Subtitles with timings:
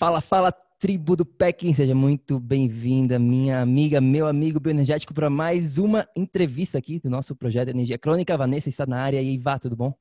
[0.00, 5.76] Fala, fala, tribo do Peking, seja muito bem-vinda, minha amiga, meu amigo bioenergético, para mais
[5.76, 8.34] uma entrevista aqui do nosso projeto Energia Crônica.
[8.34, 9.92] Vanessa está na área e Vá, tudo bom?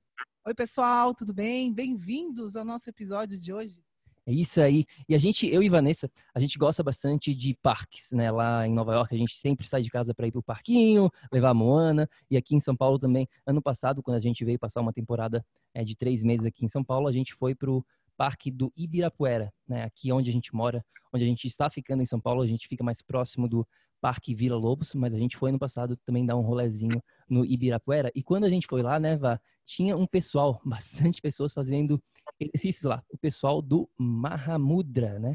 [0.45, 1.73] Oi, pessoal, tudo bem?
[1.73, 3.83] Bem-vindos ao nosso episódio de hoje.
[4.25, 4.85] É isso aí.
[5.09, 8.31] E a gente, eu e Vanessa, a gente gosta bastante de parques, né?
[8.31, 11.49] Lá em Nova York, a gente sempre sai de casa para ir pro parquinho, levar
[11.49, 12.07] a Moana.
[12.31, 15.45] E aqui em São Paulo também, ano passado, quando a gente veio passar uma temporada
[15.73, 17.83] é, de três meses aqui em São Paulo, a gente foi pro
[18.19, 19.83] Parque do Ibirapuera, né?
[19.83, 22.67] Aqui onde a gente mora, onde a gente está ficando em São Paulo, a gente
[22.67, 23.65] fica mais próximo do
[24.01, 28.11] Parque Vila Lobos, mas a gente foi no passado também dar um rolezinho no Ibirapuera.
[28.13, 32.03] E quando a gente foi lá, né, Vá, tinha um pessoal, bastante pessoas fazendo
[32.37, 33.01] exercícios lá.
[33.09, 35.31] O pessoal do Mahamudra, né?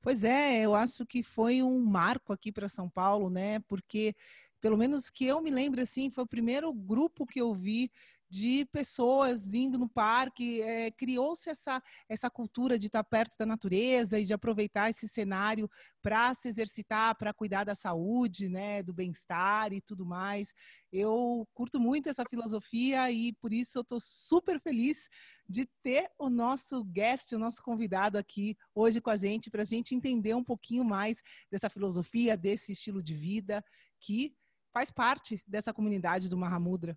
[0.00, 3.58] Pois é, eu acho que foi um marco aqui para São Paulo, né?
[3.66, 4.14] Porque
[4.60, 7.90] pelo menos que eu me lembro assim, foi o primeiro grupo que eu vi
[8.30, 14.18] de pessoas indo no parque, é, criou-se essa, essa cultura de estar perto da natureza
[14.18, 15.68] e de aproveitar esse cenário
[16.02, 20.52] para se exercitar, para cuidar da saúde, né, do bem-estar e tudo mais.
[20.92, 25.08] Eu curto muito essa filosofia e por isso eu estou super feliz
[25.48, 29.66] de ter o nosso guest, o nosso convidado aqui hoje com a gente, para a
[29.66, 33.64] gente entender um pouquinho mais dessa filosofia, desse estilo de vida
[33.98, 34.34] que
[34.72, 36.96] faz parte dessa comunidade do Mahamudra.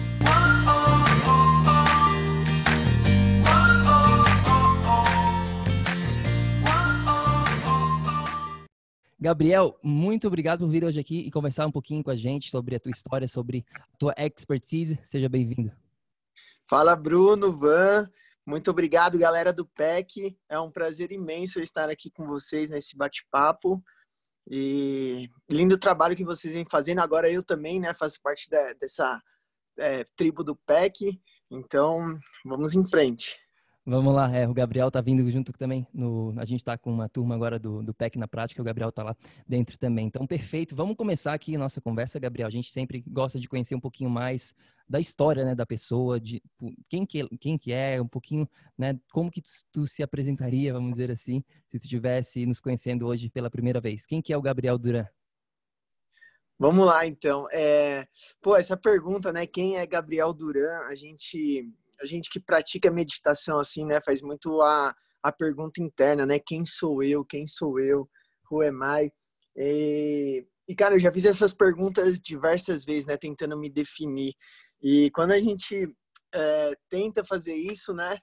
[9.21, 12.75] Gabriel, muito obrigado por vir hoje aqui e conversar um pouquinho com a gente sobre
[12.75, 14.99] a tua história, sobre a tua expertise.
[15.03, 15.71] Seja bem-vindo.
[16.67, 18.09] Fala, Bruno, Van.
[18.43, 20.35] Muito obrigado, galera do PEC.
[20.49, 23.79] É um prazer imenso estar aqui com vocês nesse bate-papo.
[24.49, 27.01] E lindo trabalho que vocês vêm fazendo.
[27.01, 29.21] Agora eu também, né, faço parte da, dessa
[29.77, 31.21] é, tribo do PEC.
[31.51, 33.37] Então, vamos em frente.
[33.83, 35.87] Vamos lá, é, o Gabriel tá vindo junto também.
[35.91, 38.91] No, a gente está com uma turma agora do, do PEC na prática, o Gabriel
[38.91, 39.15] tá lá
[39.47, 40.05] dentro também.
[40.05, 40.75] Então, perfeito.
[40.75, 42.47] Vamos começar aqui a nossa conversa, Gabriel.
[42.47, 44.53] A gente sempre gosta de conhecer um pouquinho mais
[44.87, 46.43] da história né, da pessoa, de
[46.87, 48.47] quem que, quem que é, um pouquinho,
[48.77, 53.07] né, como que tu, tu se apresentaria, vamos dizer assim, se tu estivesse nos conhecendo
[53.07, 54.05] hoje pela primeira vez.
[54.05, 55.07] Quem que é o Gabriel Duran?
[56.59, 57.47] Vamos lá, então.
[57.51, 58.05] É...
[58.39, 59.47] Pô, essa pergunta, né?
[59.47, 60.81] Quem é Gabriel Duran?
[60.87, 61.67] A gente
[62.01, 66.39] a gente que pratica meditação assim, né, faz muito a, a pergunta interna, né?
[66.39, 67.23] Quem sou eu?
[67.23, 68.09] Quem sou eu?
[68.49, 69.11] Who am I?
[69.55, 74.33] E, e cara, eu já fiz essas perguntas diversas vezes, né, tentando me definir.
[74.81, 75.87] E quando a gente
[76.33, 78.17] é, tenta fazer isso, né,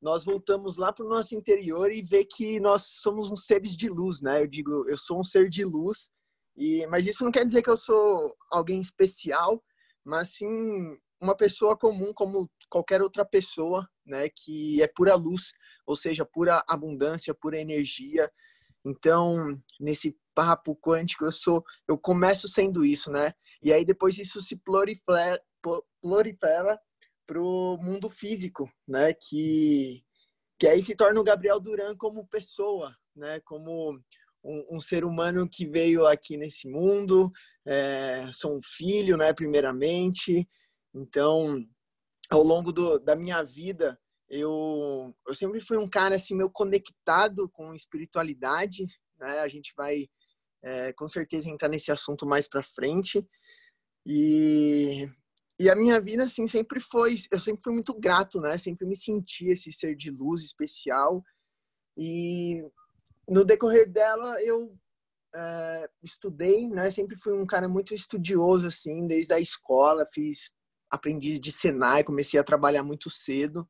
[0.00, 3.88] nós voltamos lá para o nosso interior e vê que nós somos uns seres de
[3.88, 4.42] luz, né?
[4.42, 6.10] Eu digo, eu sou um ser de luz,
[6.56, 9.62] e mas isso não quer dizer que eu sou alguém especial,
[10.04, 15.52] mas sim uma pessoa comum como qualquer outra pessoa, né, que é pura luz,
[15.86, 18.32] ou seja, pura abundância, pura energia.
[18.82, 23.34] Então, nesse papo quântico, eu sou, eu começo sendo isso, né?
[23.62, 25.38] E aí depois isso se prolifera,
[26.00, 26.80] prolifera
[27.26, 29.12] pro mundo físico, né?
[29.12, 30.02] Que
[30.58, 33.40] que aí se torna o Gabriel Duran como pessoa, né?
[33.40, 34.00] Como
[34.42, 37.30] um, um, ser humano que veio aqui nesse mundo,
[37.66, 39.32] é, sou um filho, né?
[39.32, 40.48] Primeiramente,
[40.94, 41.66] então,
[42.32, 47.46] ao longo do, da minha vida, eu, eu sempre fui um cara assim meio conectado
[47.50, 48.86] com espiritualidade,
[49.18, 49.40] né?
[49.40, 50.08] A gente vai
[50.62, 53.26] é, com certeza entrar nesse assunto mais para frente.
[54.06, 55.06] E
[55.60, 58.56] e a minha vida assim sempre foi, eu sempre fui muito grato, né?
[58.56, 61.22] Sempre me senti esse ser de luz especial.
[61.96, 62.64] E
[63.28, 64.74] no decorrer dela eu
[65.34, 66.90] é, estudei, né?
[66.90, 70.06] Sempre fui um cara muito estudioso, assim, desde a escola.
[70.14, 70.50] Fiz,
[70.92, 73.66] aprendi de Senai, comecei a trabalhar muito cedo.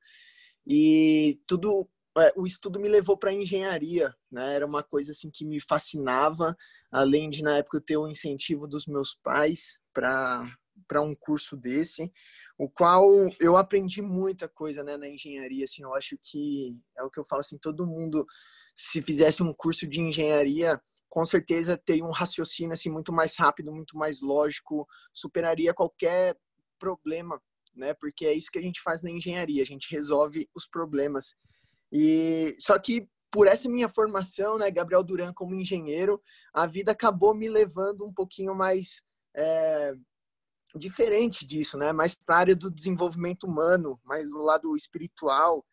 [0.66, 1.88] E tudo,
[2.18, 4.56] é, o estudo me levou para engenharia, né?
[4.56, 6.56] Era uma coisa, assim, que me fascinava.
[6.90, 10.44] Além de, na época, eu ter o incentivo dos meus pais para
[10.88, 12.12] para um curso desse,
[12.58, 13.06] o qual
[13.40, 15.64] eu aprendi muita coisa né, na engenharia.
[15.64, 18.26] Assim, eu acho que é o que eu falo assim, todo mundo
[18.74, 23.72] se fizesse um curso de engenharia, com certeza teria um raciocínio assim muito mais rápido,
[23.72, 26.36] muito mais lógico, superaria qualquer
[26.82, 27.40] problema,
[27.74, 27.94] né?
[27.94, 31.36] Porque é isso que a gente faz na engenharia, a gente resolve os problemas.
[31.92, 36.20] E só que por essa minha formação, né, Gabriel Duran como engenheiro,
[36.52, 39.02] a vida acabou me levando um pouquinho mais
[39.34, 39.94] é,
[40.74, 41.92] diferente disso, né?
[41.92, 45.64] Mais para a área do desenvolvimento humano, mais do lado espiritual.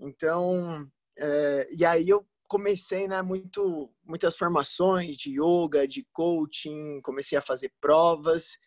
[0.00, 3.22] Então, é, e aí eu comecei, né?
[3.22, 8.58] Muito, muitas formações de yoga, de coaching, comecei a fazer provas.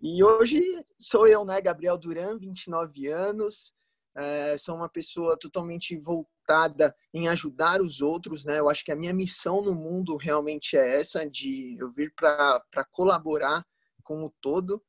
[0.00, 0.62] E hoje
[0.98, 1.60] sou eu, né?
[1.60, 3.74] Gabriel Duran, 29 anos.
[4.14, 8.58] É, sou uma pessoa totalmente voltada em ajudar os outros, né?
[8.58, 12.84] Eu acho que a minha missão no mundo realmente é essa, de eu vir para
[12.90, 13.64] colaborar
[14.02, 14.82] com o todo.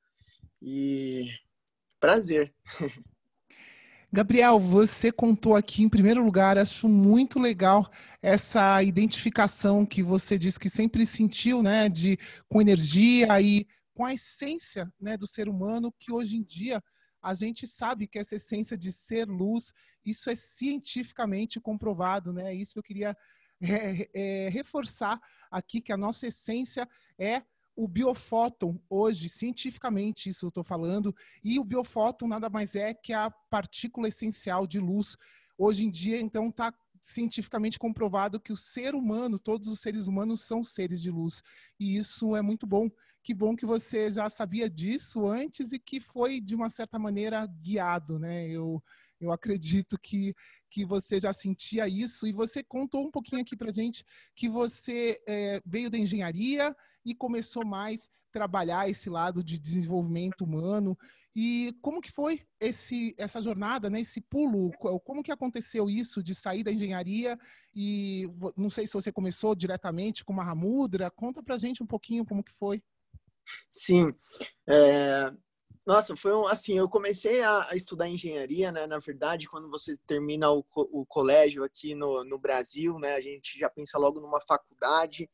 [0.61, 1.29] E
[1.99, 2.53] prazer.
[4.11, 7.89] Gabriel, você contou aqui em primeiro lugar, acho muito legal
[8.21, 12.17] essa identificação que você disse que sempre sentiu, né, de
[12.47, 16.83] com energia e com a essência, né, do ser humano, que hoje em dia
[17.19, 19.73] a gente sabe que essa essência de ser luz,
[20.05, 22.53] isso é cientificamente comprovado, né?
[22.53, 23.17] Isso que eu queria
[23.59, 27.41] é, é, reforçar aqui que a nossa essência é
[27.75, 33.13] o biofóton, hoje, cientificamente, isso eu estou falando, e o biofóton nada mais é que
[33.13, 35.17] a partícula essencial de luz.
[35.57, 36.71] Hoje em dia, então, está
[37.07, 41.41] cientificamente comprovado que o ser humano, todos os seres humanos são seres de luz.
[41.79, 42.89] E isso é muito bom.
[43.23, 47.45] Que bom que você já sabia disso antes e que foi, de uma certa maneira,
[47.45, 48.49] guiado, né?
[48.49, 48.83] Eu,
[49.21, 50.35] eu acredito que,
[50.69, 54.05] que você já sentia isso e você contou um pouquinho aqui para gente
[54.35, 56.75] que você é, veio da engenharia
[57.05, 60.97] e começou mais trabalhar esse lado de desenvolvimento humano.
[61.39, 64.01] E como que foi esse, essa jornada, né?
[64.01, 64.71] Esse pulo?
[65.05, 67.37] Como que aconteceu isso de sair da engenharia
[67.75, 68.25] e
[68.57, 71.11] não sei se você começou diretamente com Mahamudra.
[71.11, 72.81] Conta para gente um pouquinho como que foi.
[73.69, 74.15] Sim,
[74.67, 75.31] é,
[75.85, 78.87] nossa, foi um, assim, eu comecei a, a, estudar engenharia, né?
[78.87, 83.13] Na verdade, quando você termina o, o colégio aqui no, no Brasil, né?
[83.13, 85.29] A gente já pensa logo numa faculdade.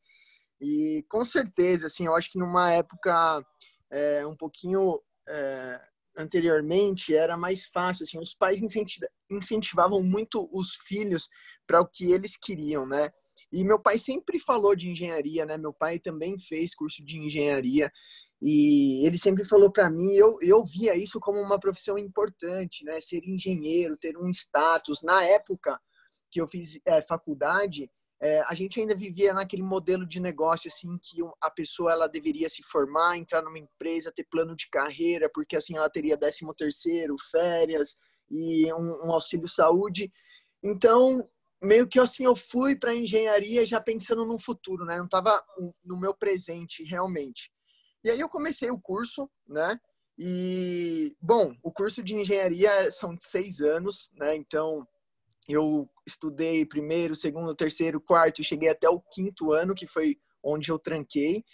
[0.60, 3.42] E com certeza, assim, eu acho que numa época
[3.90, 8.60] é, um pouquinho é, anteriormente era mais fácil, assim, os pais
[9.30, 11.28] incentivavam muito os filhos
[11.66, 13.10] para o que eles queriam, né?
[13.52, 15.56] E meu pai sempre falou de engenharia, né?
[15.56, 17.90] Meu pai também fez curso de engenharia.
[18.42, 23.00] E ele sempre falou para mim, eu, eu via isso como uma profissão importante, né?
[23.00, 25.02] Ser engenheiro, ter um status.
[25.02, 25.80] Na época
[26.30, 27.90] que eu fiz é, faculdade,
[28.20, 32.48] é, a gente ainda vivia naquele modelo de negócio assim que a pessoa ela deveria
[32.48, 37.16] se formar, entrar numa empresa, ter plano de carreira, porque assim ela teria 13 terceiro,
[37.30, 37.96] férias
[38.30, 40.10] e um, um auxílio saúde.
[40.62, 41.28] Então
[41.62, 44.98] meio que assim eu fui para engenharia já pensando no futuro, né?
[44.98, 45.42] Não estava
[45.84, 47.50] no meu presente realmente.
[48.02, 49.78] E aí eu comecei o curso, né?
[50.16, 54.36] E, bom, o curso de engenharia são seis anos, né?
[54.36, 54.86] Então,
[55.48, 60.70] eu estudei primeiro, segundo, terceiro, quarto e cheguei até o quinto ano, que foi onde
[60.70, 61.44] eu tranquei.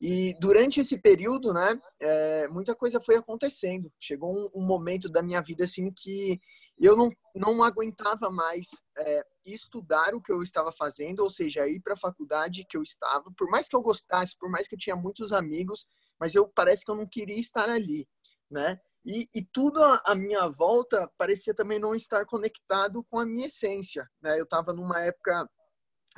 [0.00, 3.92] E durante esse período, né, é, muita coisa foi acontecendo.
[3.98, 6.40] Chegou um, um, momento da minha vida assim que
[6.78, 11.80] eu não, não aguentava mais é, estudar o que eu estava fazendo, ou seja, ir
[11.80, 13.30] para a faculdade que eu estava.
[13.36, 15.86] Por mais que eu gostasse, por mais que eu tinha muitos amigos,
[16.18, 18.08] mas eu parece que eu não queria estar ali,
[18.48, 18.80] né?
[19.04, 24.08] E, e tudo à minha volta parecia também não estar conectado com a minha essência,
[24.20, 24.38] né?
[24.38, 25.48] Eu estava numa época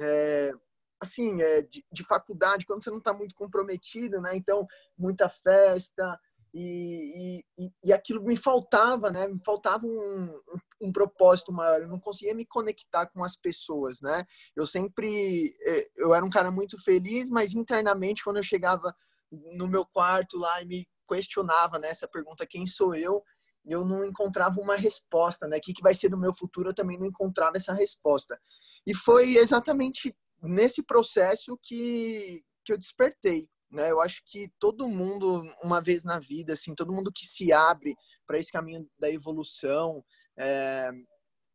[0.00, 0.52] é,
[1.00, 4.36] assim, é, de, de, faculdade, quando você não está muito comprometido, né?
[4.36, 4.66] Então,
[4.98, 6.18] muita festa
[6.52, 9.28] e, e, e, aquilo me faltava, né?
[9.28, 10.40] Me faltava um,
[10.80, 11.80] um, propósito maior.
[11.80, 14.26] Eu não conseguia me conectar com as pessoas, né?
[14.56, 18.94] Eu sempre, é, eu era um cara muito feliz, mas internamente, quando eu chegava
[19.30, 23.22] no meu quarto lá e me questionava né, pergunta, quem sou eu?
[23.64, 25.58] Eu não encontrava uma resposta, né?
[25.58, 26.70] O que, que vai ser do meu futuro?
[26.70, 28.40] Eu também não encontrava essa resposta.
[28.86, 33.48] E foi exatamente nesse processo que, que eu despertei.
[33.70, 33.90] Né?
[33.90, 37.94] Eu acho que todo mundo, uma vez na vida, assim, todo mundo que se abre
[38.26, 40.02] para esse caminho da evolução,
[40.38, 40.90] é,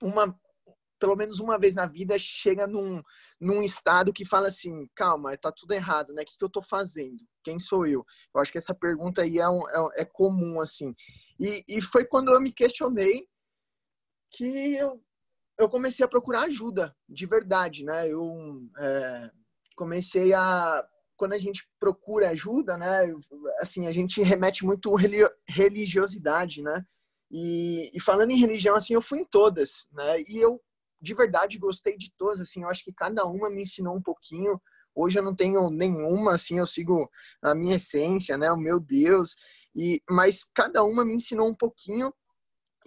[0.02, 0.38] uma,
[1.00, 3.02] pelo menos uma vez na vida, chega num,
[3.40, 6.22] num estado que fala assim, calma, tá tudo errado, né?
[6.22, 7.24] O que, que eu tô fazendo?
[7.44, 8.06] Quem sou eu?
[8.34, 10.96] Eu acho que essa pergunta aí é, um, é, é comum, assim.
[11.40, 13.28] E, e foi quando eu me questionei
[14.32, 15.02] que eu,
[15.60, 18.08] eu comecei a procurar ajuda, de verdade, né?
[18.08, 19.32] Eu é,
[19.76, 20.86] comecei a...
[21.18, 23.06] Quando a gente procura ajuda, né?
[23.60, 24.94] Assim, a gente remete muito
[25.48, 26.86] religiosidade, né?
[27.32, 30.22] E, e, falando em religião, assim, eu fui em todas, né?
[30.28, 30.62] E eu,
[31.06, 32.64] de verdade, gostei de todas, assim.
[32.64, 34.60] Eu acho que cada uma me ensinou um pouquinho.
[34.94, 37.10] Hoje eu não tenho nenhuma, assim, eu sigo
[37.42, 38.52] a minha essência, né?
[38.52, 39.36] O meu Deus.
[39.76, 42.12] E, mas cada uma me ensinou um pouquinho.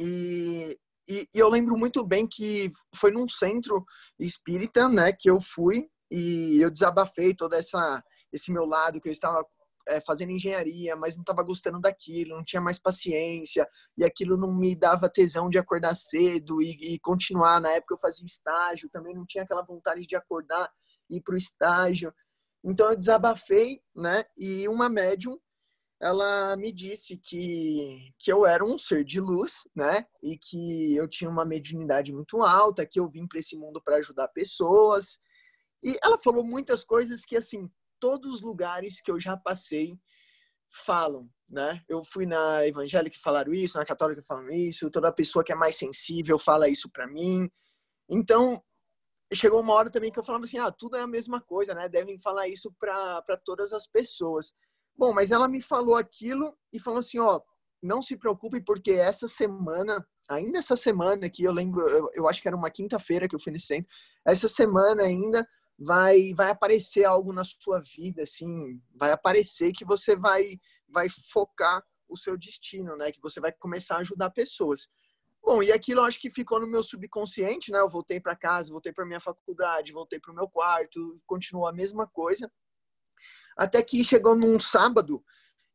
[0.00, 0.76] E,
[1.08, 3.84] e, e eu lembro muito bem que foi num centro
[4.18, 5.12] espírita, né?
[5.12, 9.42] Que eu fui e eu desabafei toda essa esse meu lado que eu estava
[9.88, 14.54] é, fazendo engenharia, mas não estava gostando daquilo, não tinha mais paciência, e aquilo não
[14.54, 17.60] me dava tesão de acordar cedo e, e continuar.
[17.60, 20.70] Na época eu fazia estágio, também não tinha aquela vontade de acordar
[21.10, 22.12] e ir para o estágio.
[22.64, 24.24] Então eu desabafei, né?
[24.36, 25.38] E uma médium,
[26.00, 30.06] ela me disse que, que eu era um ser de luz, né?
[30.22, 33.96] E que eu tinha uma mediunidade muito alta, que eu vim para esse mundo para
[33.96, 35.18] ajudar pessoas.
[35.82, 39.98] E ela falou muitas coisas que, assim, todos os lugares que eu já passei
[40.70, 41.82] falam, né?
[41.88, 45.54] Eu fui na evangélica que falaram isso, na católica falam isso, toda pessoa que é
[45.54, 47.50] mais sensível fala isso para mim.
[48.08, 48.62] Então,
[49.32, 51.88] chegou uma hora também que eu falava assim, ah, tudo é a mesma coisa, né?
[51.88, 54.52] Devem falar isso para todas as pessoas.
[54.96, 57.40] Bom, mas ela me falou aquilo e falou assim, ó,
[57.82, 62.42] não se preocupe porque essa semana, ainda essa semana que eu lembro, eu, eu acho
[62.42, 63.90] que era uma quinta-feira que eu fui nesse centro,
[64.26, 65.48] essa semana ainda
[65.78, 70.58] vai vai aparecer algo na sua vida assim vai aparecer que você vai
[70.88, 74.88] vai focar o seu destino né que você vai começar a ajudar pessoas.
[75.40, 78.92] Bom e aquilo acho que ficou no meu subconsciente né eu voltei para casa voltei
[78.92, 82.50] para minha faculdade voltei para o meu quarto continuou a mesma coisa.
[83.56, 85.24] Até que chegou num sábado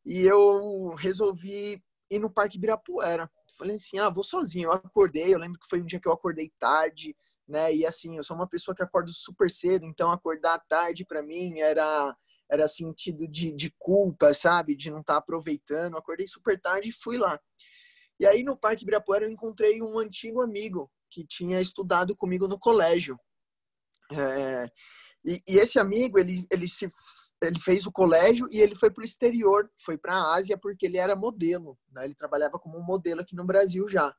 [0.05, 3.31] e eu resolvi ir no Parque Ibirapuera.
[3.57, 6.13] Falei assim ah vou sozinho eu acordei eu lembro que foi um dia que eu
[6.13, 7.15] acordei tarde
[7.47, 7.73] né?
[7.73, 11.59] E assim, eu sou uma pessoa que acordo super cedo, então acordar tarde para mim
[11.59, 12.15] era
[12.51, 14.75] era sentido de, de culpa, sabe?
[14.75, 15.97] De não estar tá aproveitando.
[15.97, 17.39] acordei super tarde e fui lá.
[18.19, 22.59] E aí no Parque Ibirapuera eu encontrei um antigo amigo que tinha estudado comigo no
[22.59, 23.19] colégio.
[24.12, 24.69] É,
[25.25, 26.91] e, e, esse amigo, ele, ele, se,
[27.41, 30.85] ele fez o colégio e ele foi para o exterior, foi para a Ásia porque
[30.85, 31.77] ele era modelo.
[31.91, 32.05] Né?
[32.05, 34.13] Ele trabalhava como modelo aqui no Brasil já.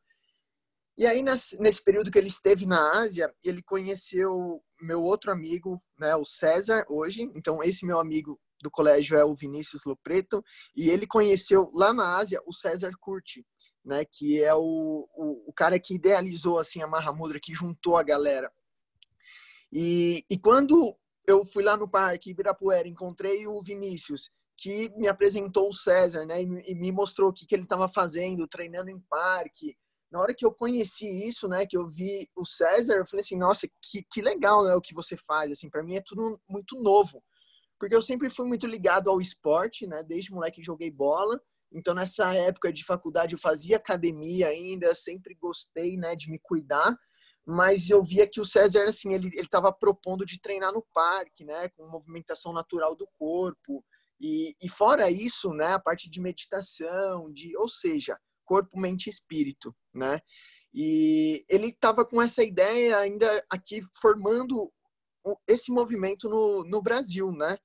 [0.97, 6.15] E aí, nesse, período que ele esteve na Ásia, ele conheceu meu outro amigo, né,
[6.15, 7.23] o César, hoje.
[7.35, 10.45] Então, esse meu amigo do colégio é o Vinícius Lopreto.
[10.75, 13.45] E ele conheceu lá na Ásia o César Curti,
[13.85, 18.03] né, que é o, o, o cara que idealizou assim, a Mahamudra, que juntou a
[18.05, 18.53] galera.
[19.73, 20.97] E, e quando
[21.27, 26.41] eu fui lá no parque Ibirapuera, encontrei o Vinícius, que me apresentou o César, né,
[26.43, 29.77] e me mostrou o que, que ele estava fazendo, treinando em parque,
[30.14, 33.37] na hora que eu conheci isso, né, que eu vi o César, eu falei assim,
[33.37, 36.80] nossa, que, que legal, né, o que você faz, assim, para mim é tudo muito
[36.80, 37.21] novo,
[37.80, 41.40] porque eu sempre fui muito ligado ao esporte, né, desde moleque joguei bola,
[41.73, 46.97] então nessa época de faculdade eu fazia academia ainda, sempre gostei, né, de me cuidar,
[47.44, 51.68] mas eu via que o César, assim, ele estava propondo de treinar no parque, né,
[51.71, 53.85] com movimentação natural do corpo,
[54.21, 59.11] e, e fora isso, né, a parte de meditação, de, ou seja, corpo, mente e
[59.11, 60.21] espírito, né?
[60.73, 64.73] E ele estava com essa ideia ainda aqui formando
[65.47, 67.57] esse movimento no, no Brasil, né?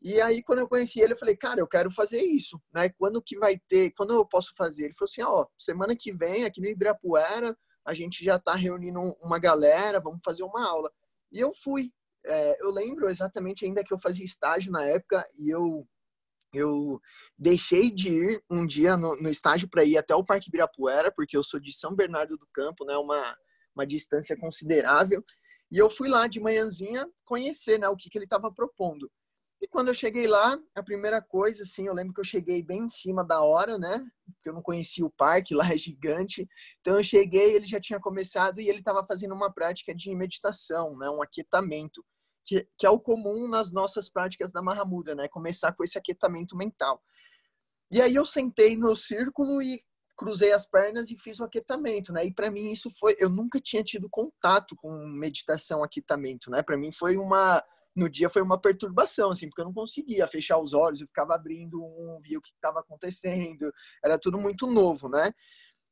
[0.00, 2.88] E aí, quando eu conheci ele, eu falei, cara, eu quero fazer isso, né?
[2.90, 4.84] Quando que vai ter, quando eu posso fazer?
[4.84, 9.00] Ele falou assim, ó, semana que vem, aqui no Ibirapuera, a gente já tá reunindo
[9.20, 10.92] uma galera, vamos fazer uma aula.
[11.32, 11.92] E eu fui.
[12.24, 15.86] É, eu lembro exatamente ainda que eu fazia estágio na época e eu
[16.56, 17.00] eu
[17.38, 21.36] deixei de ir um dia no, no estágio para ir até o Parque Ibirapuera, porque
[21.36, 23.36] eu sou de São Bernardo do Campo, né, uma,
[23.74, 25.22] uma distância considerável,
[25.70, 29.10] e eu fui lá de manhãzinha conhecer né, o que, que ele estava propondo.
[29.60, 32.80] E quando eu cheguei lá, a primeira coisa, assim, eu lembro que eu cheguei bem
[32.80, 34.06] em cima da hora, né?
[34.34, 36.46] Porque eu não conhecia o parque, lá é gigante.
[36.80, 40.96] Então eu cheguei, ele já tinha começado e ele estava fazendo uma prática de meditação,
[40.98, 41.08] né?
[41.08, 42.04] Um aquietamento
[42.46, 45.28] que, que é o comum nas nossas práticas da Mahamudra, né?
[45.28, 47.02] Começar com esse aquietamento mental.
[47.90, 49.82] E aí eu sentei no círculo e
[50.16, 52.24] cruzei as pernas e fiz o aquietamento, né?
[52.24, 56.62] E para mim isso foi, eu nunca tinha tido contato com meditação, aquietamento, né?
[56.62, 57.62] Para mim foi uma
[57.94, 61.34] no dia foi uma perturbação, assim, porque eu não conseguia fechar os olhos, eu ficava
[61.34, 63.72] abrindo um, via o que estava acontecendo,
[64.04, 65.32] era tudo muito novo, né?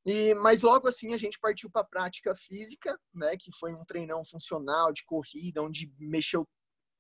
[0.07, 3.85] E, mas logo assim a gente partiu para a prática física, né, que foi um
[3.85, 6.47] treinão funcional de corrida, onde mexeu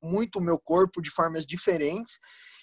[0.02, 2.18] muito o meu corpo de formas diferentes.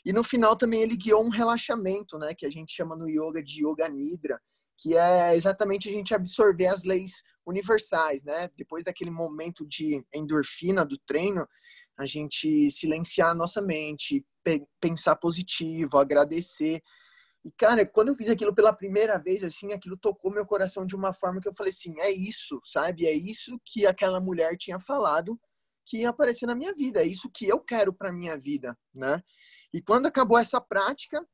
[0.06, 3.42] E no final também ele guiou um relaxamento, né, que a gente chama no yoga
[3.42, 4.40] de yoga nidra,
[4.80, 8.50] que é exatamente a gente absorver as leis universais, né?
[8.58, 11.48] Depois daquele momento de endorfina do treino,
[12.00, 14.26] a gente silenciar a nossa mente,
[14.80, 16.82] pensar positivo, agradecer.
[17.44, 20.96] E, cara, quando eu fiz aquilo pela primeira vez, assim, aquilo tocou meu coração de
[20.96, 23.08] uma forma que eu falei assim, é isso, sabe?
[23.08, 25.40] É isso que aquela mulher tinha falado
[25.86, 29.22] que ia aparecer na minha vida, é isso que eu quero para minha vida, né?
[29.74, 31.26] E quando acabou essa prática,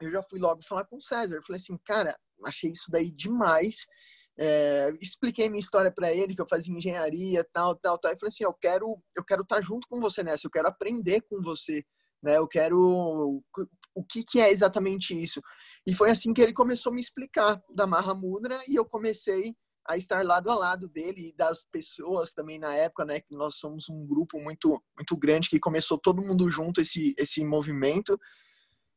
[0.00, 1.36] eu já fui logo falar com o César.
[1.36, 3.86] Eu falei assim, cara, achei isso daí demais.
[4.38, 8.12] É, expliquei minha história para ele, que eu fazia engenharia, tal, tal, tal.
[8.12, 10.68] E falei assim, eu quero, eu quero estar tá junto com você nessa, eu quero
[10.68, 11.84] aprender com você,
[12.22, 12.36] né?
[12.36, 13.42] Eu quero
[13.94, 15.40] o que, que é exatamente isso.
[15.86, 19.54] E foi assim que ele começou a me explicar da Mahamudra e eu comecei
[19.86, 23.56] a estar lado a lado dele e das pessoas também na época, né, que nós
[23.56, 28.18] somos um grupo muito muito grande que começou todo mundo junto esse esse movimento.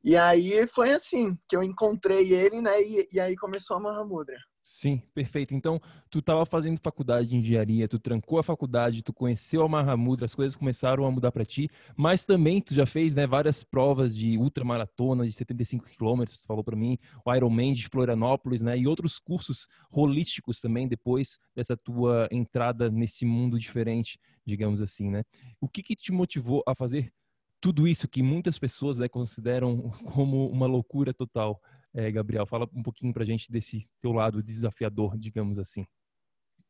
[0.04, 4.38] E aí foi assim que eu encontrei ele, né, e, e aí começou a Mahamudra.
[4.66, 5.54] Sim, perfeito.
[5.54, 5.80] Então,
[6.10, 10.34] tu estava fazendo faculdade de engenharia, tu trancou a faculdade, tu conheceu a Mahamudra, as
[10.34, 14.38] coisas começaram a mudar para ti, mas também tu já fez, né, várias provas de
[14.38, 19.20] ultramaratona de 75 quilômetros, tu falou para mim, o Ironman de Florianópolis, né, e outros
[19.20, 25.24] cursos holísticos também depois dessa tua entrada nesse mundo diferente, digamos assim, né?
[25.60, 27.12] O que que te motivou a fazer
[27.62, 31.62] tudo isso que muitas pessoas né, consideram como uma loucura total?
[31.94, 35.86] É, Gabriel, fala um pouquinho pra gente desse teu lado desafiador, digamos assim.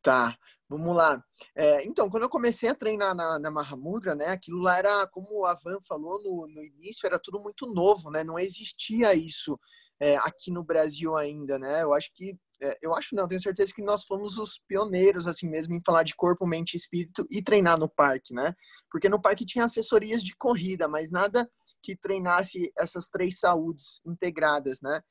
[0.01, 0.37] Tá,
[0.67, 1.23] vamos lá.
[1.55, 5.45] É, então, quando eu comecei a treinar na, na Mahamudra, né, aquilo lá era, como
[5.45, 8.21] a Van falou no, no início, era tudo muito novo, né?
[8.21, 9.57] Não existia isso
[9.99, 11.83] é, aqui no Brasil ainda, né?
[11.83, 15.49] Eu acho que, é, eu acho não, tenho certeza que nós fomos os pioneiros, assim
[15.49, 18.53] mesmo, em falar de corpo, mente e espírito e treinar no parque, né?
[18.91, 21.49] Porque no parque tinha assessorias de corrida, mas nada
[21.81, 25.01] que treinasse essas três saúdes integradas, né?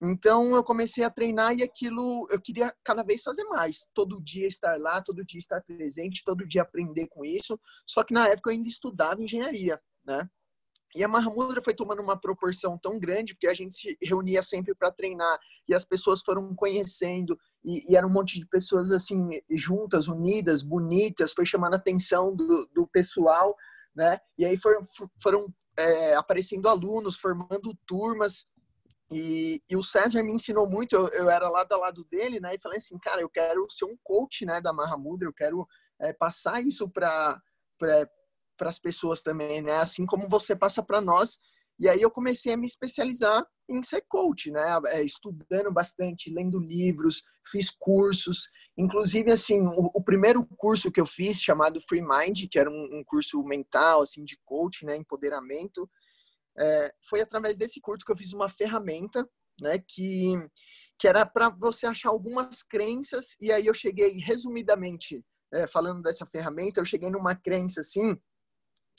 [0.00, 4.46] Então eu comecei a treinar e aquilo eu queria cada vez fazer mais, todo dia
[4.46, 7.58] estar lá, todo dia estar presente, todo dia aprender com isso.
[7.84, 10.28] Só que na época eu ainda estudava engenharia, né?
[10.94, 14.74] E a Mahamudra foi tomando uma proporção tão grande porque a gente se reunia sempre
[14.74, 19.28] para treinar e as pessoas foram conhecendo e, e, era um monte de pessoas assim
[19.50, 23.54] juntas, unidas, bonitas, foi chamando a atenção do, do pessoal,
[23.94, 24.18] né?
[24.38, 24.84] E aí foram,
[25.22, 28.46] foram é, aparecendo alunos, formando turmas
[29.10, 32.54] e, e, o César me ensinou muito, eu, eu, era lado a lado dele, né?
[32.54, 35.66] E falei assim, cara, eu quero ser um coach, né, da Mahamudra, eu quero
[35.98, 37.40] é, passar isso para
[38.58, 39.76] para as pessoas também, né?
[39.76, 41.38] Assim como você passa para nós.
[41.80, 44.78] E aí eu comecei a me especializar em ser coach, né?
[44.88, 48.50] É, estudando bastante, lendo livros, fiz cursos.
[48.76, 52.98] Inclusive, assim, o, o, primeiro curso que eu fiz, chamado Free Mind, que era um,
[52.98, 54.96] um curso mental, assim, de coach, né?
[54.96, 55.88] Empoderamento,
[56.58, 59.28] é, foi através desse curso que eu fiz uma ferramenta,
[59.60, 60.34] né, que,
[60.98, 66.26] que era para você achar algumas crenças, e aí eu cheguei, resumidamente, é, falando dessa
[66.26, 68.16] ferramenta, eu cheguei numa crença, assim,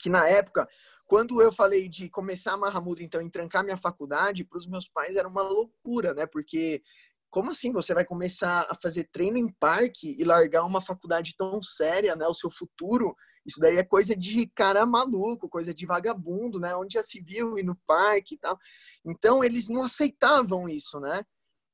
[0.00, 0.68] que na época,
[1.06, 4.88] quando eu falei de começar a Mahamudra, então, em trancar minha faculdade, para os meus
[4.88, 6.82] pais era uma loucura, né, porque
[7.28, 11.62] como assim você vai começar a fazer treino em parque e largar uma faculdade tão
[11.62, 13.14] séria, né, o seu futuro,
[13.46, 16.74] isso daí é coisa de cara maluco, coisa de vagabundo, né?
[16.76, 18.58] Onde já se viu ir no parque e tal.
[19.04, 21.24] Então, eles não aceitavam isso, né?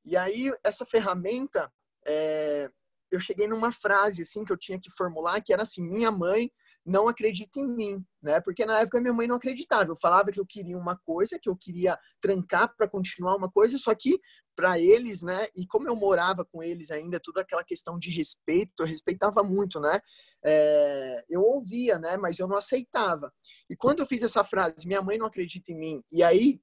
[0.05, 1.73] E aí, essa ferramenta,
[2.07, 2.71] é...
[3.11, 6.51] eu cheguei numa frase, assim, que eu tinha que formular, que era assim, minha mãe
[6.87, 8.40] não acredita em mim, né?
[8.40, 9.90] Porque na época minha mãe não acreditava.
[9.90, 13.77] Eu falava que eu queria uma coisa, que eu queria trancar para continuar uma coisa,
[13.77, 14.20] só que
[14.55, 15.49] para eles, né?
[15.57, 19.81] E como eu morava com eles ainda, toda aquela questão de respeito, eu respeitava muito,
[19.81, 19.99] né?
[20.44, 22.16] É, eu ouvia, né?
[22.16, 23.33] Mas eu não aceitava.
[23.68, 26.61] E quando eu fiz essa frase, minha mãe não acredita em mim, e aí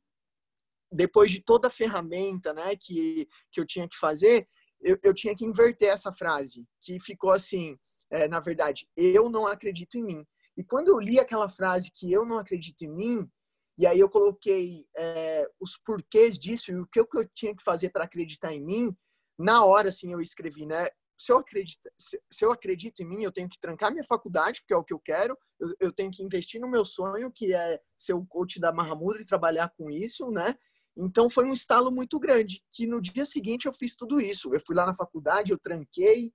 [0.89, 2.75] depois de toda a ferramenta, né?
[2.77, 4.47] Que que eu tinha que fazer,
[4.79, 7.77] eu, eu tinha que inverter essa frase, que ficou assim
[8.13, 10.27] é, na verdade, eu não acredito em mim.
[10.55, 13.29] E quando eu li aquela frase que eu não acredito em mim,
[13.75, 17.89] e aí eu coloquei é, os porquês disso e o que eu, tinha que fazer
[17.89, 18.95] para acreditar em mim,
[19.37, 20.85] na hora, assim, eu escrevi, né?
[21.17, 24.73] Se eu, acredito, se eu acredito em mim, eu tenho que trancar minha faculdade, porque
[24.73, 27.81] é o que eu quero, eu, eu tenho que investir no meu sonho, que é
[27.95, 30.55] ser o coach da Mahamudra e trabalhar com isso, né?
[30.95, 34.53] Então foi um estalo muito grande, que no dia seguinte eu fiz tudo isso.
[34.53, 36.31] Eu fui lá na faculdade, eu tranquei,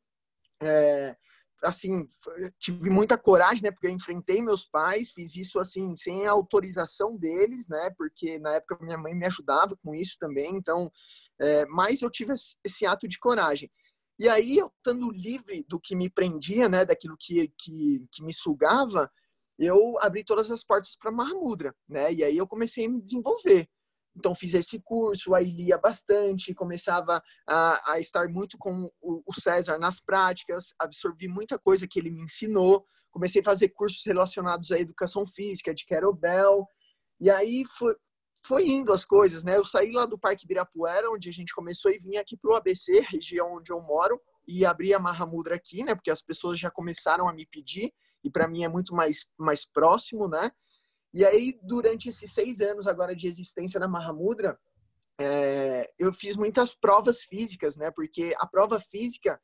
[0.61, 1.17] é,
[1.63, 2.07] assim,
[2.59, 3.71] tive muita coragem, né?
[3.71, 7.91] Porque eu enfrentei meus pais, fiz isso assim sem autorização deles, né?
[7.97, 10.91] Porque na época minha mãe me ajudava com isso também, então
[11.41, 13.71] é, mais eu tive esse ato de coragem.
[14.19, 18.35] E aí, eu estando livre do que me prendia, né, daquilo que, que, que me
[18.35, 19.09] sugava,
[19.57, 22.13] eu abri todas as portas para Mahamudra, né?
[22.13, 23.69] E aí eu comecei a me desenvolver.
[24.17, 29.35] Então fiz esse curso, aí lia bastante, começava a, a estar muito com o, o,
[29.41, 34.73] César nas práticas, absorvi muita coisa que ele me ensinou, comecei a fazer cursos relacionados
[34.73, 36.67] à educação física, de kettlebell,
[37.21, 37.95] e aí foi,
[38.45, 39.57] foi indo as coisas, né?
[39.57, 42.55] Eu saí lá do Parque Ibirapuera, onde a gente começou, e vim aqui para o
[42.55, 45.95] ABC, região onde eu moro, e abri a Mahamudra aqui, né?
[45.95, 47.93] Porque as pessoas já começaram a me pedir,
[48.25, 50.51] e para mim é muito mais, mais próximo, né?
[51.13, 54.59] E aí, durante esses seis anos agora de existência na Mahamudra,
[55.21, 57.91] é, eu fiz muitas provas físicas, né?
[57.91, 59.41] Porque a prova física,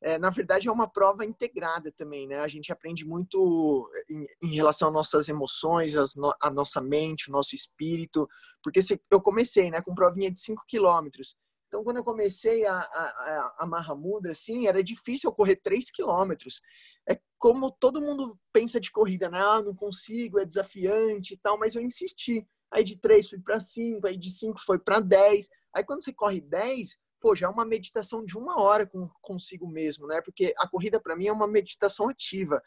[0.00, 2.40] é, na verdade, é uma prova integrada também, né?
[2.40, 7.32] A gente aprende muito em, em relação às nossas emoções, no, a nossa mente, o
[7.32, 8.28] nosso espírito.
[8.62, 11.34] Porque se, eu comecei, né, com provinha de 5 quilômetros.
[11.66, 16.60] Então, quando eu comecei a, a, a Mahamudra, assim, era difícil eu correr 3 quilômetros
[17.08, 19.38] é como todo mundo pensa de corrida, né?
[19.40, 22.46] Ah, não consigo, é desafiante e tal, mas eu insisti.
[22.70, 25.48] Aí de 3 fui para 5, aí de 5 foi para 10.
[25.74, 29.68] Aí quando você corre 10, pô, já é uma meditação de uma hora com, consigo
[29.68, 30.20] mesmo, né?
[30.20, 32.60] Porque a corrida para mim é uma meditação ativa.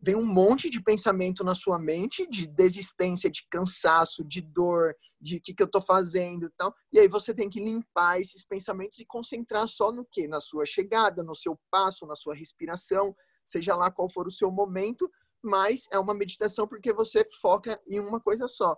[0.00, 5.38] Vem um monte de pensamento na sua mente, de desistência, de cansaço, de dor, de
[5.38, 6.72] o que, que eu tô fazendo e tal.
[6.92, 10.28] E aí você tem que limpar esses pensamentos e concentrar só no quê?
[10.28, 13.14] Na sua chegada, no seu passo, na sua respiração
[13.48, 15.10] seja lá qual for o seu momento,
[15.42, 18.76] mas é uma meditação porque você foca em uma coisa só.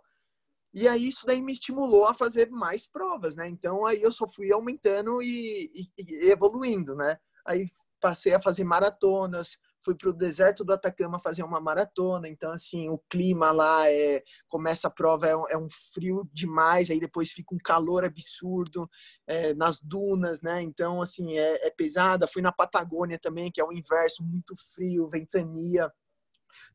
[0.73, 3.49] E aí isso daí me estimulou a fazer mais provas, né?
[3.49, 7.19] Então aí eu só fui aumentando e, e, e evoluindo, né?
[7.45, 7.67] Aí
[8.01, 12.88] passei a fazer maratonas, fui para o deserto do Atacama fazer uma maratona, então assim,
[12.88, 17.33] o clima lá é começa a prova é um, é um frio demais, aí depois
[17.33, 18.88] fica um calor absurdo
[19.27, 20.62] é, nas dunas, né?
[20.62, 22.27] Então assim é, é pesada.
[22.27, 25.90] Fui na Patagônia também, que é o inverso, muito frio, ventania.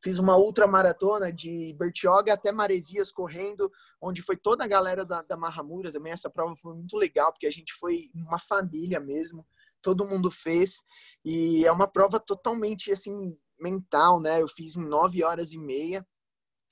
[0.01, 5.21] Fiz uma ultra maratona de Bertioga até Maresias correndo, onde foi toda a galera da,
[5.21, 6.13] da Mahamura também.
[6.13, 9.45] Essa prova foi muito legal, porque a gente foi uma família mesmo
[9.85, 10.81] todo mundo fez
[11.23, 14.41] e é uma prova totalmente assim mental, né?
[14.41, 16.03] Eu fiz em nove horas e meia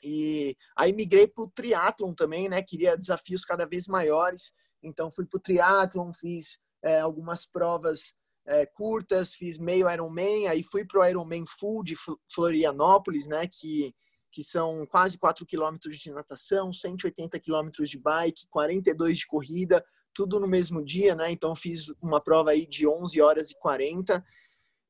[0.04, 2.64] e aí migrei para o triatlon também, né?
[2.64, 8.16] Queria desafios cada vez maiores, então fui para o triatlon, fiz é, algumas provas
[8.48, 11.96] é, curtas, fiz meio Ironman, aí fui para o Ironman Full de
[12.34, 13.48] Florianópolis, né?
[13.48, 13.94] Que
[14.32, 20.40] que são quase 4 quilômetros de natação, 180 quilômetros de bike, 42 de corrida, tudo
[20.40, 21.32] no mesmo dia, né?
[21.32, 24.24] Então fiz uma prova aí de 11 horas e 40.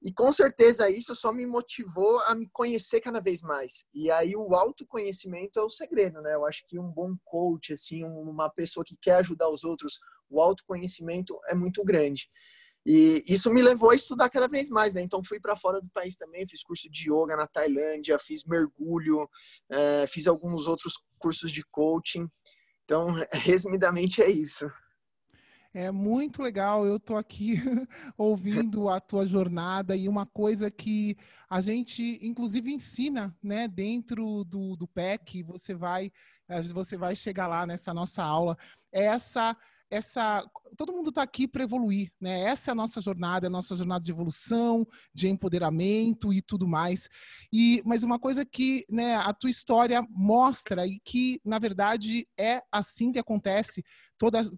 [0.01, 3.86] E com certeza isso só me motivou a me conhecer cada vez mais.
[3.93, 6.33] E aí o autoconhecimento é o segredo, né?
[6.36, 10.41] Eu acho que um bom coach, assim, uma pessoa que quer ajudar os outros, o
[10.41, 12.29] autoconhecimento é muito grande.
[12.86, 15.01] E isso me levou a estudar cada vez mais, né?
[15.01, 19.29] Então fui para fora do país também, fiz curso de yoga na Tailândia, fiz mergulho,
[19.69, 22.27] é, fiz alguns outros cursos de coaching.
[22.83, 24.69] Então, resumidamente é isso.
[25.75, 27.55] É muito legal, eu tô aqui
[28.15, 31.17] ouvindo a tua jornada e uma coisa que
[31.49, 36.12] a gente inclusive ensina, né, dentro do, do PEC, você vai
[36.71, 38.55] você vai chegar lá nessa nossa aula,
[38.91, 39.57] é essa
[39.93, 40.43] essa
[40.75, 42.41] todo mundo está aqui para evoluir, né?
[42.45, 47.08] Essa é a nossa jornada, a nossa jornada de evolução, de empoderamento e tudo mais.
[47.51, 52.62] E mas uma coisa que, né, a tua história mostra e que na verdade é
[52.71, 53.84] assim que acontece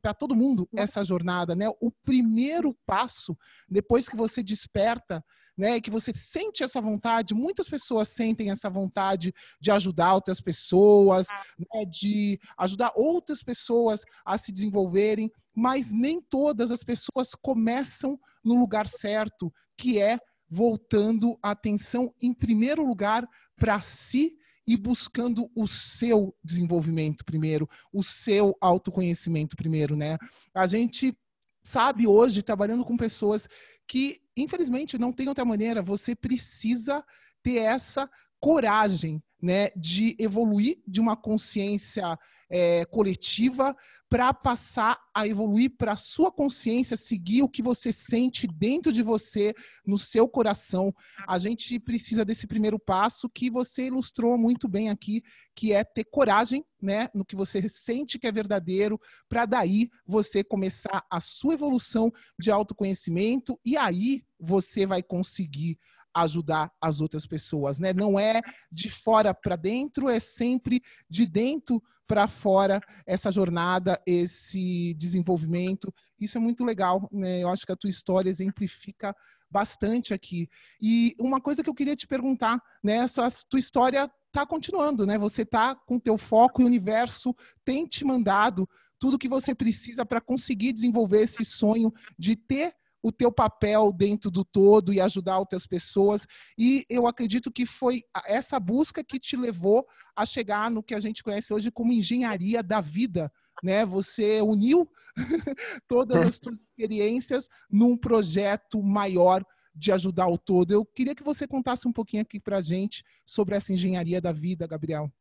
[0.02, 1.68] para todo mundo essa jornada, né?
[1.82, 5.24] O primeiro passo depois que você desperta
[5.58, 11.28] né, que você sente essa vontade, muitas pessoas sentem essa vontade de ajudar outras pessoas,
[11.58, 18.60] né, de ajudar outras pessoas a se desenvolverem, mas nem todas as pessoas começam no
[18.60, 24.38] lugar certo, que é voltando a atenção em primeiro lugar para si
[24.68, 30.18] e buscando o seu desenvolvimento primeiro, o seu autoconhecimento primeiro, né?
[30.54, 31.16] A gente
[31.64, 33.48] sabe hoje, trabalhando com pessoas
[33.88, 35.82] que, infelizmente, não tem outra maneira.
[35.82, 37.04] Você precisa
[37.44, 42.18] ter essa coragem né, de evoluir de uma consciência
[42.50, 43.78] é, coletiva
[44.10, 49.04] para passar a evoluir para a sua consciência, seguir o que você sente dentro de
[49.04, 49.54] você,
[49.86, 50.92] no seu coração.
[51.28, 56.06] A gente precisa desse primeiro passo que você ilustrou muito bem aqui, que é ter
[56.06, 61.54] coragem né, no que você sente que é verdadeiro, para daí você começar a sua
[61.54, 65.78] evolução de autoconhecimento e aí você vai conseguir
[66.16, 67.94] ajudar as outras pessoas, né?
[67.94, 74.94] Não é de fora para dentro, é sempre de dentro para fora essa jornada, esse
[74.94, 75.94] desenvolvimento.
[76.20, 77.42] Isso é muito legal, né?
[77.42, 79.16] Eu acho que a tua história exemplifica
[79.50, 80.48] bastante aqui.
[80.82, 82.98] E uma coisa que eu queria te perguntar, né?
[82.98, 85.18] Essa tua história está continuando, né?
[85.18, 88.68] Você está com teu foco e o universo tem te mandado
[89.00, 92.74] tudo que você precisa para conseguir desenvolver esse sonho de ter
[93.06, 96.26] o teu papel dentro do todo e ajudar outras pessoas.
[96.58, 101.00] E eu acredito que foi essa busca que te levou a chegar no que a
[101.00, 103.32] gente conhece hoje como engenharia da vida,
[103.64, 103.86] né?
[103.86, 104.90] Você uniu
[105.88, 110.72] todas as suas experiências num projeto maior de ajudar o todo.
[110.72, 114.66] Eu queria que você contasse um pouquinho aqui para gente sobre essa engenharia da vida,
[114.66, 115.14] Gabriel.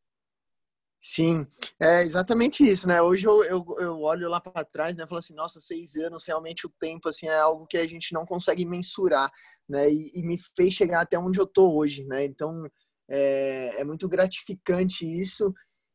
[1.07, 1.47] Sim,
[1.79, 3.03] é exatamente isso, né?
[3.03, 5.07] Hoje eu, eu, eu olho lá para trás, né?
[5.07, 8.25] Falo assim, nossa, seis anos, realmente o tempo, assim, é algo que a gente não
[8.25, 9.31] consegue mensurar,
[9.69, 9.87] né?
[9.93, 12.25] E, e me fez chegar até onde eu tô hoje, né?
[12.25, 12.67] Então,
[13.07, 15.53] é, é muito gratificante isso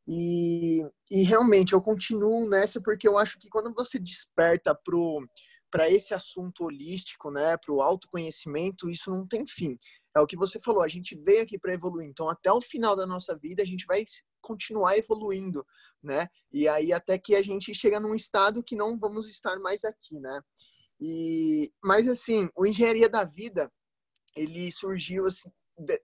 [0.07, 5.27] e, e realmente eu continuo nessa porque eu acho que quando você desperta pro
[5.71, 9.77] para esse assunto holístico, né, para o autoconhecimento, isso não tem fim.
[10.15, 12.07] É o que você falou, a gente veio aqui para evoluir.
[12.07, 14.03] Então, até o final da nossa vida, a gente vai
[14.41, 15.65] continuar evoluindo,
[16.01, 16.27] né?
[16.51, 20.19] E aí até que a gente chega num estado que não vamos estar mais aqui,
[20.19, 20.41] né?
[20.99, 23.71] E mas assim, o engenharia da vida,
[24.35, 25.49] ele surgiu assim,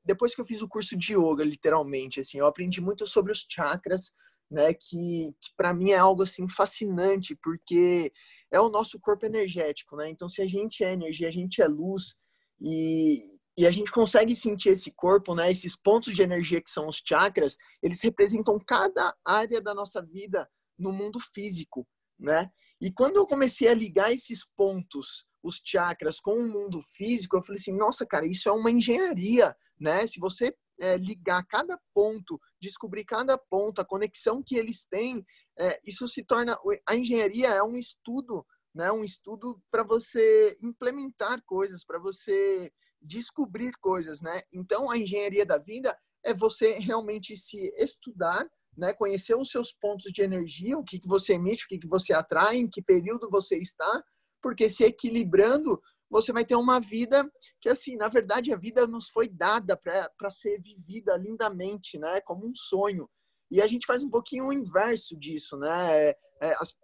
[0.04, 3.46] depois que eu fiz o curso de yoga, literalmente, assim, eu aprendi muito sobre os
[3.50, 4.12] chakras,
[4.50, 8.12] né, que, que para mim é algo assim fascinante, porque
[8.52, 10.10] é o nosso corpo energético, né?
[10.10, 12.18] Então, se a gente é energia, a gente é luz
[12.62, 15.50] e, e a gente consegue sentir esse corpo, né?
[15.50, 20.50] Esses pontos de energia que são os chakras, eles representam cada área da nossa vida
[20.78, 21.88] no mundo físico,
[22.20, 22.52] né?
[22.82, 27.44] E quando eu comecei a ligar esses pontos, os chakras, com o mundo físico, eu
[27.44, 30.06] falei assim, nossa, cara, isso é uma engenharia, né?
[30.06, 35.26] Se você é, ligar cada ponto, descobrir cada ponto, a conexão que eles têm,
[35.58, 38.92] é, isso se torna a engenharia é um estudo, né?
[38.92, 42.70] Um estudo para você implementar coisas, para você
[43.06, 44.42] descobrir coisas, né?
[44.52, 48.94] Então, a engenharia da vida é você realmente se estudar, né?
[48.94, 52.14] Conhecer os seus pontos de energia, o que, que você emite, o que, que você
[52.14, 54.04] atrai, em que período você está,
[54.42, 57.30] porque se equilibrando, você vai ter uma vida
[57.62, 62.22] que, assim, na verdade, a vida nos foi dada para ser vivida lindamente, né?
[62.22, 63.10] Como um sonho.
[63.52, 66.10] E a gente faz um pouquinho o inverso disso, né?
[66.10, 66.18] É,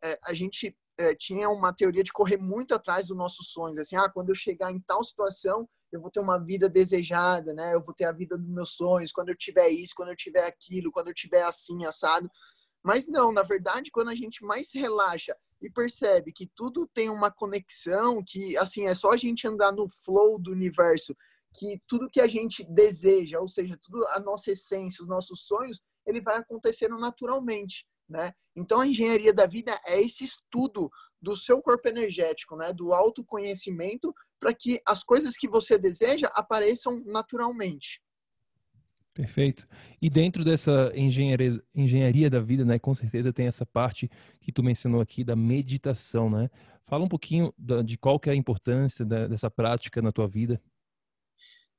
[0.03, 3.95] é, a gente é, tinha uma teoria de correr muito atrás dos nossos sonhos, assim,
[3.95, 7.73] ah, quando eu chegar em tal situação, eu vou ter uma vida desejada, né?
[7.73, 10.45] Eu vou ter a vida dos meus sonhos, quando eu tiver isso, quando eu tiver
[10.45, 12.29] aquilo, quando eu tiver assim, assado.
[12.83, 17.29] Mas não, na verdade, quando a gente mais relaxa e percebe que tudo tem uma
[17.29, 21.15] conexão, que assim, é só a gente andar no flow do universo,
[21.53, 25.81] que tudo que a gente deseja, ou seja, tudo a nossa essência, os nossos sonhos,
[26.07, 28.33] ele vai acontecendo naturalmente, né?
[28.55, 30.89] Então a engenharia da vida é esse estudo
[31.21, 36.99] do seu corpo energético, né, do autoconhecimento para que as coisas que você deseja apareçam
[37.05, 38.01] naturalmente.
[39.13, 39.67] Perfeito.
[40.01, 44.63] E dentro dessa engenharia, engenharia da vida, né, com certeza tem essa parte que tu
[44.63, 46.49] mencionou aqui da meditação, né?
[46.87, 47.53] Fala um pouquinho
[47.85, 50.61] de qual que é a importância dessa prática na tua vida.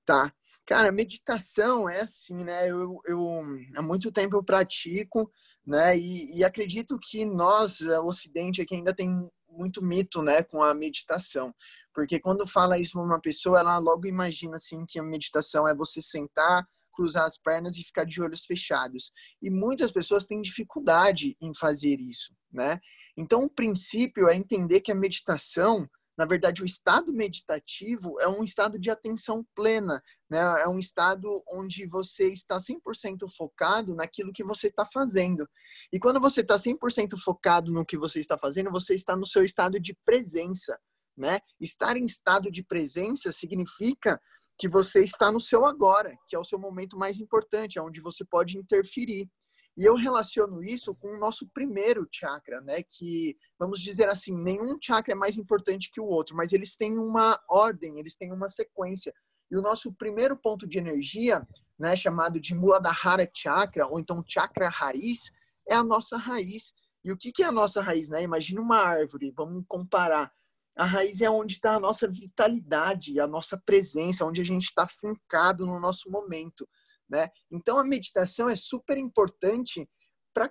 [0.04, 0.32] Tá.
[0.64, 2.70] Cara, meditação é assim, né?
[2.70, 3.42] Eu, eu
[3.74, 5.30] há muito tempo eu pratico,
[5.66, 5.98] né?
[5.98, 10.74] E, e acredito que nós, o Ocidente, aqui ainda tem muito mito, né, com a
[10.74, 11.54] meditação.
[11.94, 15.74] Porque quando fala isso para uma pessoa, ela logo imagina assim que a meditação é
[15.74, 19.12] você sentar, cruzar as pernas e ficar de olhos fechados.
[19.40, 22.80] E muitas pessoas têm dificuldade em fazer isso, né?
[23.16, 28.44] Então, o princípio é entender que a meditação na verdade, o estado meditativo é um
[28.44, 30.38] estado de atenção plena, né?
[30.62, 35.48] É um estado onde você está 100% focado naquilo que você está fazendo.
[35.90, 39.42] E quando você está 100% focado no que você está fazendo, você está no seu
[39.42, 40.78] estado de presença,
[41.16, 41.40] né?
[41.58, 44.20] Estar em estado de presença significa
[44.58, 48.02] que você está no seu agora, que é o seu momento mais importante, é onde
[48.02, 49.28] você pode interferir.
[49.76, 52.82] E eu relaciono isso com o nosso primeiro chakra, né?
[52.82, 56.98] Que, vamos dizer assim, nenhum chakra é mais importante que o outro, mas eles têm
[56.98, 59.14] uma ordem, eles têm uma sequência.
[59.50, 61.46] E o nosso primeiro ponto de energia,
[61.78, 65.30] né, chamado de Muladhara Chakra, ou então chakra raiz,
[65.68, 66.72] é a nossa raiz.
[67.04, 68.22] E o que, que é a nossa raiz, né?
[68.22, 70.32] Imagina uma árvore, vamos comparar.
[70.76, 74.86] A raiz é onde está a nossa vitalidade, a nossa presença, onde a gente está
[74.86, 76.66] fincado no nosso momento.
[77.12, 77.28] Né?
[77.50, 79.86] Então a meditação é super importante
[80.32, 80.50] para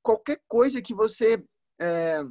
[0.00, 1.44] qualquer coisa que você
[1.80, 2.22] é,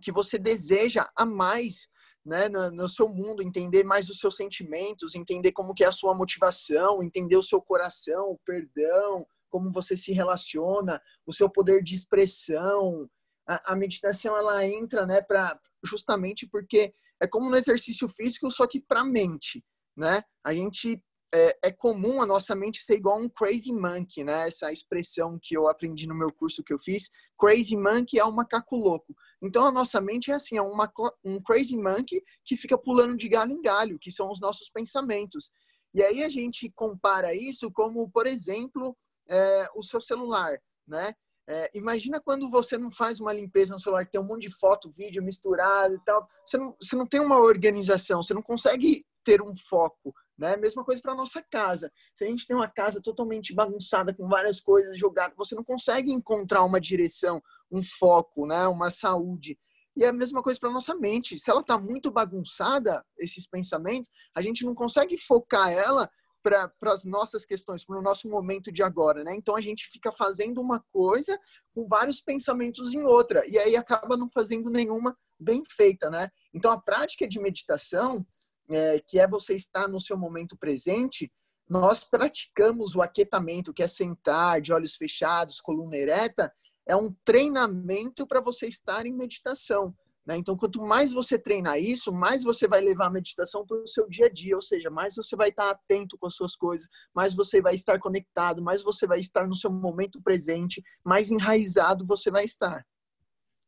[0.00, 1.88] que você deseja a mais
[2.24, 5.92] né, no, no, seu mundo, entender mais os seus sentimentos, entender como que é a
[5.92, 11.82] sua motivação, entender o seu coração, o perdão, como você se relaciona, o seu poder
[11.82, 13.10] de expressão.
[13.48, 18.64] A, a meditação ela entra, né, para justamente porque é como um exercício físico, só
[18.68, 19.64] que para a mente,
[19.96, 20.22] né?
[20.44, 21.02] A gente
[21.34, 24.46] é, é, comum a nossa mente ser igual um crazy monkey, né?
[24.46, 27.08] Essa expressão que eu aprendi no meu curso que eu fiz.
[27.38, 29.14] Crazy monkey é um macaco louco.
[29.40, 30.92] Então a nossa mente é assim, é uma,
[31.24, 35.50] um crazy monkey que fica pulando de galho em galho, que são os nossos pensamentos.
[35.94, 38.96] E aí a gente compara isso como, por exemplo,
[39.28, 41.14] é, o seu celular, né?
[41.48, 44.50] É, imagina quando você não faz uma limpeza no celular, que tem um monte de
[44.50, 46.28] foto, vídeo misturado e tal.
[46.46, 50.14] Você não, você não tem uma organização, você não consegue ter um foco.
[50.42, 50.56] Né?
[50.56, 51.92] Mesma coisa para nossa casa.
[52.16, 56.12] Se a gente tem uma casa totalmente bagunçada com várias coisas jogadas, você não consegue
[56.12, 58.66] encontrar uma direção, um foco, né?
[58.66, 59.56] Uma saúde.
[59.96, 61.38] E é a mesma coisa para nossa mente.
[61.38, 66.10] Se ela está muito bagunçada, esses pensamentos, a gente não consegue focar ela
[66.42, 69.36] para as nossas questões, para o nosso momento de agora, né?
[69.36, 71.38] Então a gente fica fazendo uma coisa
[71.72, 76.32] com vários pensamentos em outra e aí acaba não fazendo nenhuma bem feita, né?
[76.52, 78.26] Então a prática de meditação
[78.74, 81.30] é, que é você estar no seu momento presente,
[81.68, 86.52] nós praticamos o aquietamento, que é sentar de olhos fechados, coluna ereta,
[86.86, 89.94] é um treinamento para você estar em meditação.
[90.26, 90.36] Né?
[90.36, 94.08] Então, quanto mais você treinar isso, mais você vai levar a meditação para o seu
[94.08, 97.34] dia a dia, ou seja, mais você vai estar atento com as suas coisas, mais
[97.34, 102.30] você vai estar conectado, mais você vai estar no seu momento presente, mais enraizado você
[102.30, 102.86] vai estar.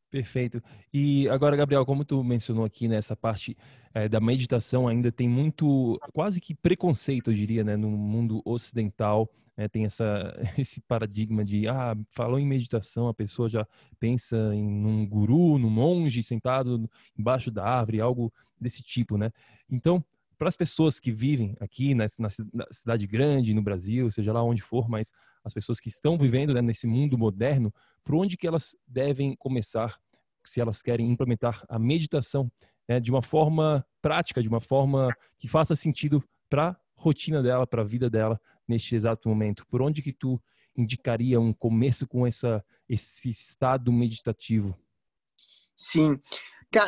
[0.09, 0.61] Perfeito.
[0.93, 3.57] E agora, Gabriel, como tu mencionou aqui nessa parte
[3.93, 9.29] é, da meditação, ainda tem muito, quase que preconceito, eu diria, né, no mundo ocidental.
[9.57, 13.67] Né, tem essa, esse paradigma de, ah, falou em meditação, a pessoa já
[13.99, 19.31] pensa em um guru, num monge sentado embaixo da árvore, algo desse tipo, né?
[19.69, 20.03] Então,
[20.37, 24.61] para as pessoas que vivem aqui na, na, cidade grande, no Brasil, seja lá onde
[24.61, 25.13] for, mas
[25.45, 27.71] as pessoas que estão vivendo né, nesse mundo moderno,
[28.03, 29.97] por onde que elas devem começar
[30.43, 32.51] se elas querem implementar a meditação
[32.89, 35.07] né, de uma forma prática, de uma forma
[35.39, 39.65] que faça sentido para a rotina dela, para a vida dela neste exato momento?
[39.67, 40.41] Por onde que tu
[40.75, 44.77] indicaria um começo com essa, esse estado meditativo?
[45.75, 46.19] Sim,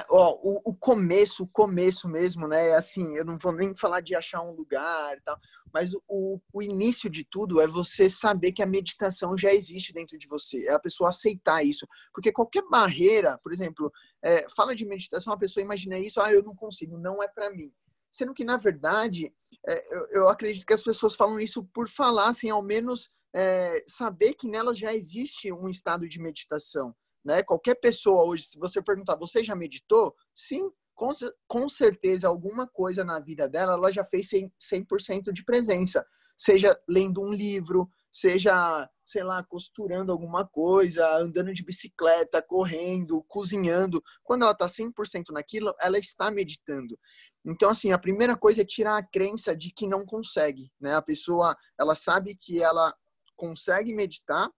[0.10, 2.74] ó, o, o, começo, o começo mesmo, né?
[2.74, 5.40] Assim, eu não vou nem falar de achar um lugar e tal,
[5.74, 10.18] mas o, o início de tudo é você saber que a meditação já existe dentro
[10.18, 11.88] de você, é a pessoa aceitar isso.
[12.14, 13.92] Porque qualquer barreira, por exemplo,
[14.24, 17.50] é, fala de meditação, a pessoa imagina isso, ah, eu não consigo, não é para
[17.50, 17.72] mim.
[18.12, 19.32] Sendo que, na verdade,
[19.68, 24.34] é, eu, acredito que as pessoas falam isso por falar, sem ao menos é, saber
[24.34, 26.96] que nelas já existe um estado de meditação.
[27.28, 27.44] Né?
[27.44, 30.16] Qualquer pessoa hoje, se você perguntar, você já meditou?
[30.34, 31.10] Sim, com,
[31.46, 34.54] com certeza alguma coisa na vida dela, ela já fez 100%,
[34.98, 36.08] 100 de presença.
[36.38, 44.02] Seja lendo um livro, seja, sei lá, costurando alguma coisa, andando de bicicleta, correndo, cozinhando.
[44.24, 46.98] Quando ela está 100% naquilo, ela está meditando.
[47.46, 50.96] Então, assim, a primeira coisa é tirar a crença de que não consegue, né?
[50.96, 52.96] A pessoa, ela sabe que ela
[53.36, 54.50] consegue meditar,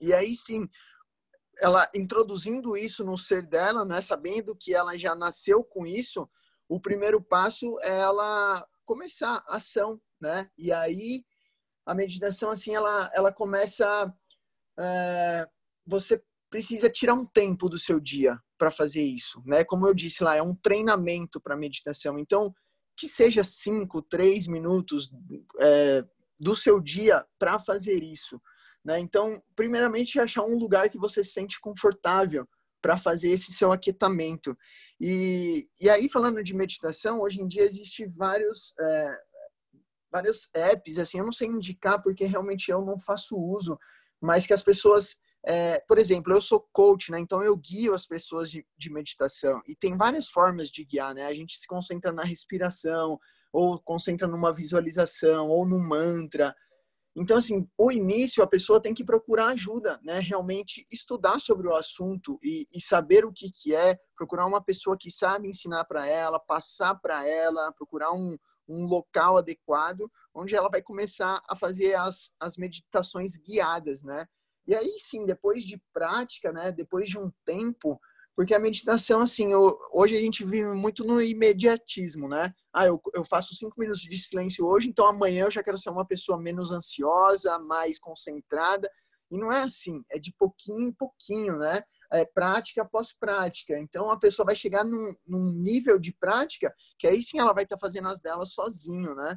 [0.00, 0.68] e aí sim,
[1.60, 6.28] ela introduzindo isso no ser dela, né, sabendo que ela já nasceu com isso,
[6.68, 10.50] o primeiro passo é ela começar a ação, né?
[10.56, 11.24] E aí
[11.86, 14.12] a meditação assim ela ela começa
[14.78, 15.46] é,
[15.86, 19.64] você precisa tirar um tempo do seu dia para fazer isso, né?
[19.64, 22.18] Como eu disse lá, é um treinamento para meditação.
[22.18, 22.54] Então,
[22.96, 25.10] que seja cinco, três minutos
[25.60, 26.04] é,
[26.40, 28.40] do seu dia para fazer isso.
[28.88, 28.98] Né?
[29.00, 32.48] Então, primeiramente, achar um lugar que você se sente confortável
[32.80, 34.56] para fazer esse seu aquietamento.
[34.98, 39.18] E, e aí, falando de meditação, hoje em dia existe vários, é,
[40.10, 43.78] vários apps, assim, eu não sei indicar porque realmente eu não faço uso,
[44.18, 47.20] mas que as pessoas, é, por exemplo, eu sou coach, né?
[47.20, 51.26] Então eu guio as pessoas de, de meditação e tem várias formas de guiar, né?
[51.26, 53.20] A gente se concentra na respiração,
[53.52, 56.56] ou concentra numa visualização, ou no mantra,
[57.20, 60.20] então, assim, o início a pessoa tem que procurar ajuda, né?
[60.20, 64.96] Realmente estudar sobre o assunto e, e saber o que, que é, procurar uma pessoa
[64.96, 70.68] que sabe ensinar para ela, passar para ela, procurar um, um local adequado, onde ela
[70.68, 74.24] vai começar a fazer as, as meditações guiadas, né?
[74.64, 76.70] E aí sim, depois de prática, né?
[76.70, 78.00] Depois de um tempo,
[78.38, 82.54] porque a meditação, assim, eu, hoje a gente vive muito no imediatismo, né?
[82.72, 85.90] Ah, eu, eu faço cinco minutos de silêncio hoje, então amanhã eu já quero ser
[85.90, 88.88] uma pessoa menos ansiosa, mais concentrada.
[89.28, 91.82] E não é assim, é de pouquinho em pouquinho, né?
[92.12, 93.76] É prática após prática.
[93.76, 97.64] Então a pessoa vai chegar num, num nível de prática que aí sim ela vai
[97.64, 99.36] estar tá fazendo as delas sozinho, né?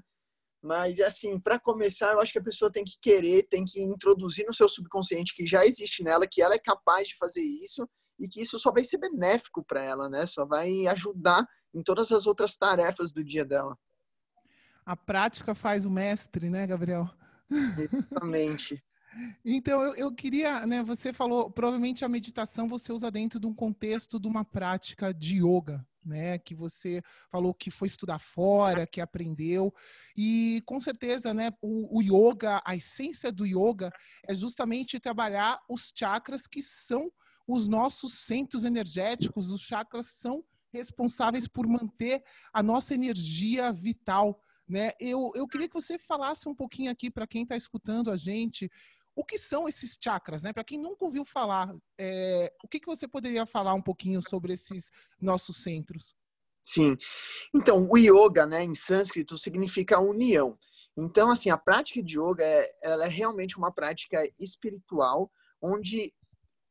[0.62, 4.46] Mas, assim, para começar, eu acho que a pessoa tem que querer, tem que introduzir
[4.46, 7.90] no seu subconsciente que já existe nela, que ela é capaz de fazer isso
[8.22, 10.28] e que isso só vai ser benéfico para ela, né?
[10.28, 13.76] Só vai ajudar em todas as outras tarefas do dia dela.
[14.86, 17.10] A prática faz o mestre, né, Gabriel?
[17.50, 18.82] Exatamente.
[19.44, 20.82] Então, eu, eu, queria, né?
[20.84, 25.44] Você falou, provavelmente a meditação você usa dentro de um contexto de uma prática de
[25.44, 26.40] yoga, né?
[26.40, 29.74] Que você falou que foi estudar fora, que aprendeu.
[30.16, 31.52] E com certeza, né?
[31.62, 33.92] O, o yoga, a essência do yoga
[34.26, 37.12] é justamente trabalhar os chakras que são
[37.52, 42.24] os nossos centros energéticos, os chakras são responsáveis por manter
[42.54, 44.42] a nossa energia vital.
[44.68, 44.92] Né?
[45.00, 48.72] Eu, eu queria que você falasse um pouquinho aqui para quem está escutando a gente
[49.16, 50.54] o que são esses chakras, né?
[50.54, 54.54] Para quem nunca ouviu falar, é, o que, que você poderia falar um pouquinho sobre
[54.54, 54.90] esses
[55.20, 56.16] nossos centros?
[56.62, 56.96] Sim.
[57.54, 60.58] Então, o yoga, né, em sânscrito, significa união.
[60.96, 65.32] Então, assim, a prática de yoga é, ela é realmente uma prática espiritual,
[65.62, 66.14] onde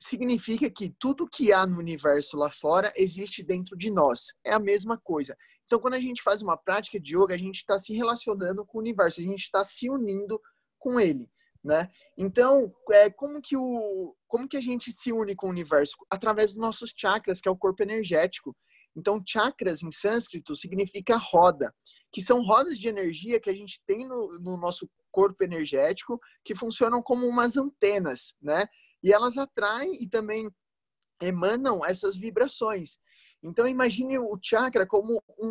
[0.03, 4.33] significa que tudo que há no universo lá fora existe dentro de nós.
[4.45, 5.37] É a mesma coisa.
[5.65, 8.79] Então, quando a gente faz uma prática de yoga, a gente está se relacionando com
[8.79, 10.41] o universo, a gente está se unindo
[10.79, 11.29] com ele,
[11.63, 11.91] né?
[12.17, 16.53] Então, é, como que o, como que a gente se une com o universo através
[16.53, 18.57] dos nossos chakras, que é o corpo energético.
[18.97, 21.73] Então, chakras em sânscrito significa roda,
[22.13, 26.55] que são rodas de energia que a gente tem no, no nosso corpo energético, que
[26.55, 28.67] funcionam como umas antenas, né?
[29.03, 30.51] E elas atraem e também
[31.23, 32.99] emanam essas vibrações.
[33.43, 35.51] Então imagine o chakra como um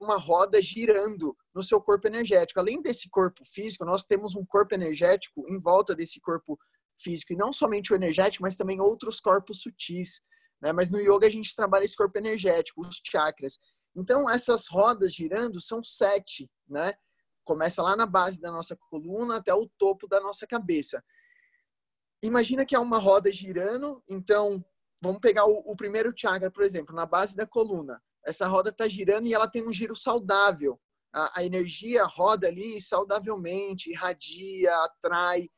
[0.00, 2.60] uma roda girando no seu corpo energético.
[2.60, 6.58] Além desse corpo físico, nós temos um corpo energético em volta desse corpo
[6.98, 10.20] físico e não somente o energético, mas também outros corpos sutis.
[10.60, 10.72] Né?
[10.72, 13.58] Mas no yoga a gente trabalha esse corpo energético, os chakras.
[13.96, 16.92] Então essas rodas girando são sete, né?
[17.42, 21.02] Começa lá na base da nossa coluna até o topo da nossa cabeça
[22.22, 24.64] imagina que é uma roda girando, então
[25.00, 28.00] vamos pegar o, o primeiro chakra, por exemplo, na base da coluna.
[28.26, 30.78] Essa roda está girando e ela tem um giro saudável.
[31.12, 35.48] A, a, energia roda ali saudavelmente, irradia, atrai.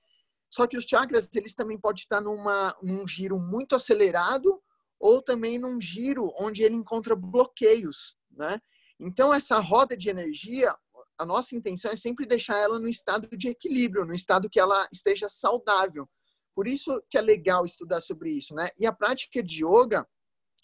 [0.49, 4.63] Só que os chakras, eles também podem estar numa, num giro muito acelerado
[4.99, 8.61] ou também num giro onde ele encontra bloqueios, né?
[9.01, 10.73] Então, essa roda de energia,
[11.19, 14.87] a nossa intenção é sempre deixar ela no estado de equilíbrio, no estado que ela
[14.93, 16.09] esteja saudável.
[16.55, 18.69] Por isso que é legal estudar sobre isso, né?
[18.79, 20.07] E a prática de yoga,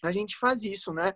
[0.03, 1.15] a gente faz isso, né?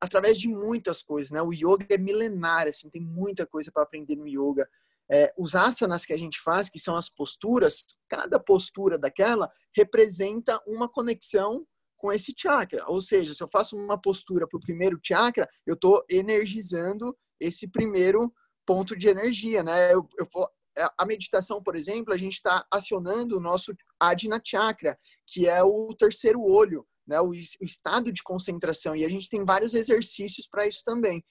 [0.00, 1.42] Através de muitas coisas, né?
[1.42, 4.68] O yoga é milenar, assim, tem muita coisa para aprender no yoga.
[5.10, 10.60] É, os asanas que a gente faz, que são as posturas, cada postura daquela representa
[10.66, 12.84] uma conexão com esse chakra.
[12.88, 17.68] Ou seja, se eu faço uma postura para o primeiro chakra, eu estou energizando esse
[17.68, 18.32] primeiro
[18.66, 19.92] ponto de energia, né?
[19.92, 20.28] Eu, eu,
[20.76, 25.62] é, a meditação, por exemplo, a gente está acionando o nosso Adina Chakra, que é
[25.62, 28.94] o terceiro olho, né, o, estado de concentração.
[28.94, 31.24] E a gente tem vários exercícios para isso também.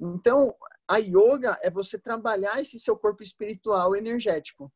[0.00, 0.54] Então,
[0.88, 4.72] a yoga é você trabalhar esse seu corpo espiritual energético.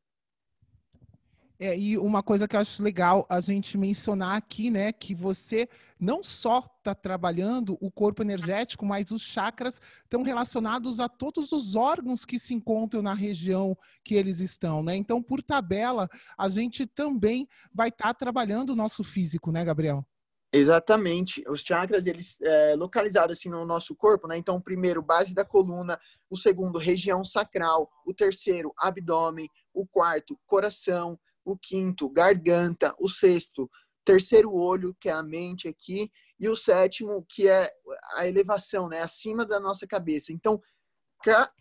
[1.59, 5.69] É, e uma coisa que eu acho legal a gente mencionar aqui, né, que você
[5.99, 11.75] não só está trabalhando o corpo energético, mas os chakras estão relacionados a todos os
[11.75, 14.95] órgãos que se encontram na região que eles estão, né?
[14.95, 20.07] Então, por tabela, a gente também vai estar tá trabalhando o nosso físico, né, Gabriel?
[20.53, 21.45] Exatamente.
[21.49, 24.37] Os chakras, eles é, localizados assim no nosso corpo, né?
[24.37, 25.99] Então, primeiro, base da coluna,
[26.31, 33.71] o segundo, região sacral, o terceiro, abdômen, o quarto, coração, o quinto, garganta, o sexto,
[34.05, 37.73] terceiro olho, que é a mente aqui, e o sétimo, que é
[38.15, 40.33] a elevação, né, acima da nossa cabeça.
[40.33, 40.61] Então,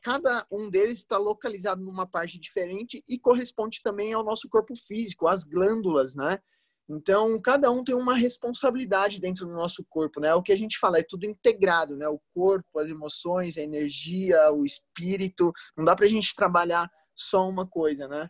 [0.01, 5.27] cada um deles está localizado numa parte diferente e corresponde também ao nosso corpo físico,
[5.27, 6.39] às glândulas, né?
[6.87, 10.35] Então, cada um tem uma responsabilidade dentro do nosso corpo, né?
[10.35, 12.07] O que a gente fala é tudo integrado, né?
[12.07, 15.51] O corpo, as emoções, a energia, o espírito.
[15.75, 18.29] Não dá para a gente trabalhar só uma coisa, né?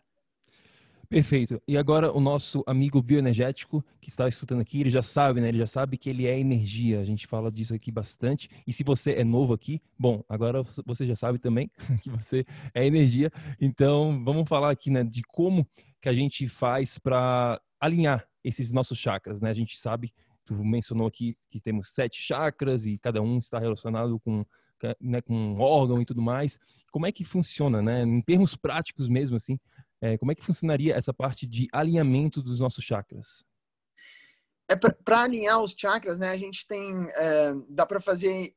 [1.08, 1.60] Perfeito.
[1.66, 5.48] E agora o nosso amigo bioenergético que está escutando aqui, ele já sabe, né?
[5.48, 7.00] Ele já sabe que ele é energia.
[7.00, 8.48] A gente fala disso aqui bastante.
[8.66, 11.70] E se você é novo aqui, bom, agora você já sabe também
[12.02, 12.44] que você
[12.74, 13.30] é energia.
[13.60, 15.66] Então, vamos falar aqui, né, de como
[16.00, 19.50] que a gente faz para alinhar esses nossos chakras, né?
[19.50, 20.12] A gente sabe,
[20.44, 24.44] tu mencionou aqui que temos sete chakras e cada um está relacionado com
[25.00, 26.58] né, com órgão e tudo mais.
[26.92, 28.02] Como é que funciona, né?
[28.02, 29.58] Em termos práticos mesmo, assim,
[30.00, 33.44] é, como é que funcionaria essa parte de alinhamento dos nossos chakras?
[34.68, 36.30] É para alinhar os chakras, né?
[36.30, 38.54] A gente tem, é, dá para fazer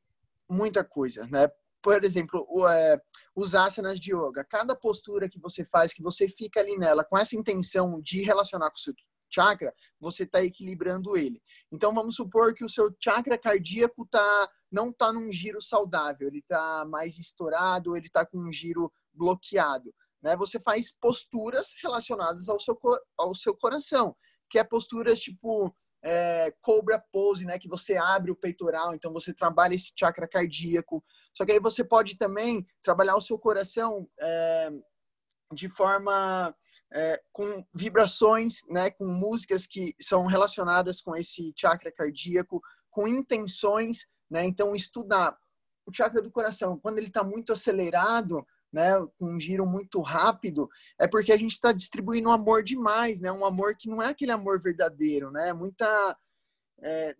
[0.48, 1.48] muita coisa, né?
[1.82, 3.00] por exemplo, o, é,
[3.34, 7.16] os asanas de yoga, cada postura que você faz, que você fica ali nela com
[7.16, 8.94] essa intenção de relacionar com o seu
[9.32, 11.40] chakra, você está equilibrando ele.
[11.72, 16.40] Então vamos supor que o seu chakra cardíaco tá, não está num giro saudável, ele
[16.40, 19.94] está mais estourado, ele está com um giro bloqueado.
[20.22, 20.36] Né?
[20.36, 22.78] Você faz posturas relacionadas ao seu,
[23.16, 24.14] ao seu coração,
[24.48, 27.58] que é posturas tipo é, cobra pose, né?
[27.58, 31.04] Que você abre o peitoral, então você trabalha esse chakra cardíaco.
[31.34, 34.70] Só que aí você pode também trabalhar o seu coração é,
[35.52, 36.54] de forma
[36.92, 38.90] é, com vibrações, né?
[38.90, 44.44] Com músicas que são relacionadas com esse chakra cardíaco, com intenções, né?
[44.44, 45.36] Então estudar
[45.86, 50.68] o chakra do coração, quando ele está muito acelerado, né, com um giro muito rápido,
[50.98, 53.30] é porque a gente está distribuindo amor demais, né?
[53.32, 55.48] Um amor que não é aquele amor verdadeiro, né?
[55.48, 56.16] É muita
[56.82, 57.16] é,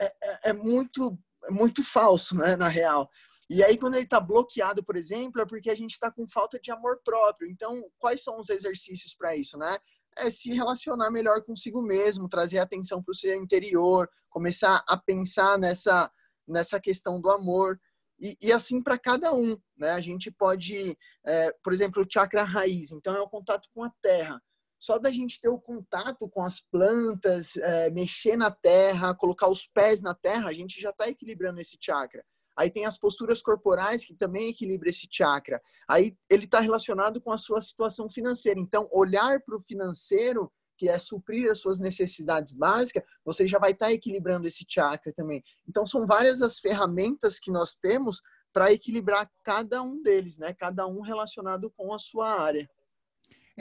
[0.00, 2.56] é, é, é muito é muito falso, né?
[2.56, 3.08] Na real.
[3.48, 6.58] E aí quando ele está bloqueado, por exemplo, é porque a gente está com falta
[6.58, 7.48] de amor próprio.
[7.48, 9.78] Então, quais são os exercícios para isso, né?
[10.16, 15.58] É se relacionar melhor consigo mesmo, trazer atenção para o seu interior, começar a pensar
[15.58, 16.10] nessa
[16.46, 17.80] nessa questão do amor.
[18.20, 19.92] E, e assim para cada um, né?
[19.92, 23.90] A gente pode, é, por exemplo, o chakra raiz, então é o contato com a
[24.02, 24.40] terra.
[24.78, 29.66] Só da gente ter o contato com as plantas, é, mexer na terra, colocar os
[29.66, 32.24] pés na terra, a gente já está equilibrando esse chakra.
[32.56, 35.62] Aí tem as posturas corporais que também equilibra esse chakra.
[35.88, 38.60] Aí ele está relacionado com a sua situação financeira.
[38.60, 43.72] Então, olhar para o financeiro que é suprir as suas necessidades básicas, você já vai
[43.72, 45.44] estar tá equilibrando esse chakra também.
[45.68, 50.54] Então, são várias as ferramentas que nós temos para equilibrar cada um deles, né?
[50.54, 52.66] Cada um relacionado com a sua área.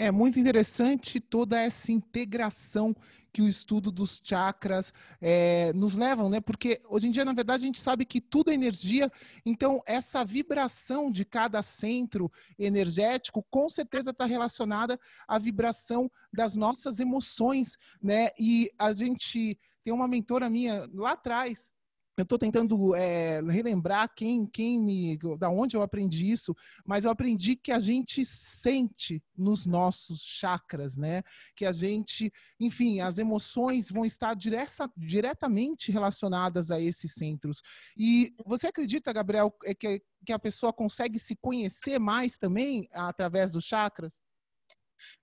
[0.02, 2.96] É muito interessante toda essa integração
[3.34, 6.40] que o estudo dos chakras é, nos levam, né?
[6.40, 9.12] Porque hoje em dia, na verdade, a gente sabe que tudo é energia,
[9.46, 14.98] então essa vibração de cada centro energético com certeza está relacionada
[15.28, 18.30] à vibração das nossas emoções, né?
[18.40, 21.74] E a gente tem uma mentora minha lá atrás,
[22.22, 26.56] eu estou tentando é, relembrar quem, quem me, da onde eu aprendi isso,
[26.86, 31.24] mas eu aprendi que a gente sente nos nossos chakras, né?
[31.56, 37.62] Que a gente, enfim, as emoções vão estar direta, diretamente relacionadas a esses centros.
[37.98, 43.52] E você acredita, Gabriel, é que, que a pessoa consegue se conhecer mais também através
[43.52, 44.22] dos chakras?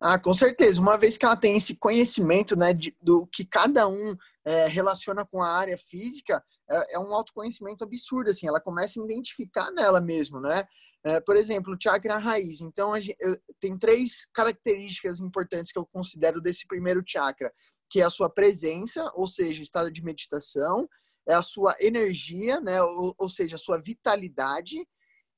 [0.00, 0.80] Ah, com certeza.
[0.80, 5.24] Uma vez que ela tem esse conhecimento, né, de, do que cada um é, relaciona
[5.24, 10.00] com a área física, é, é, um autoconhecimento absurdo, assim, ela começa a identificar nela
[10.00, 10.66] mesmo, né?
[11.04, 12.60] É, por exemplo, o chakra raiz.
[12.60, 17.52] Então, a eu, tem três características importantes que eu considero desse primeiro chakra,
[17.88, 20.88] que é a sua presença, ou seja, estado de meditação,
[21.28, 22.82] é a sua energia, né?
[22.82, 24.84] Ou, ou seja, a sua vitalidade,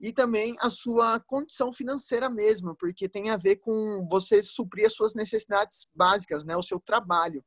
[0.01, 4.95] e também a sua condição financeira mesmo, porque tem a ver com você suprir as
[4.95, 6.57] suas necessidades básicas, né?
[6.57, 7.45] O seu trabalho.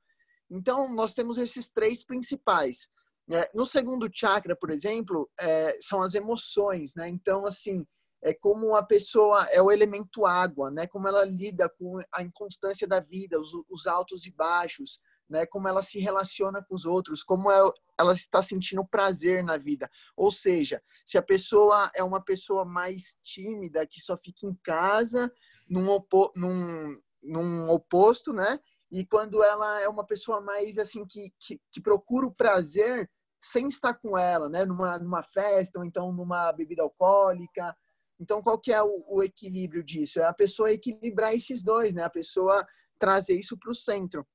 [0.50, 2.90] Então, nós temos esses três principais.
[3.30, 7.08] É, no segundo chakra, por exemplo, é, são as emoções, né?
[7.08, 7.86] Então, assim,
[8.24, 10.86] é como a pessoa é o elemento água, né?
[10.86, 15.00] Como ela lida com a inconstância da vida, os, os altos e baixos,
[15.30, 15.46] né?
[15.46, 17.58] Como ela se relaciona com os outros, como é,
[18.00, 19.90] ela está sentindo prazer na vida.
[20.16, 25.32] Ou seja, se a pessoa é uma pessoa mais tímida, que só fica em casa,
[25.68, 28.60] num, opo, num, num oposto, né?
[28.92, 33.10] E quando ela é uma pessoa mais assim que, que, que procura o prazer
[33.44, 34.66] sem estar com ela, né?
[34.66, 37.76] Numa, numa festa ou então numa bebida alcoólica.
[38.20, 40.20] Então, qual que é o, o equilíbrio disso?
[40.20, 42.04] É a pessoa equilibrar esses dois, né?
[42.04, 42.68] A pessoa
[43.00, 44.28] trazer isso para o centro.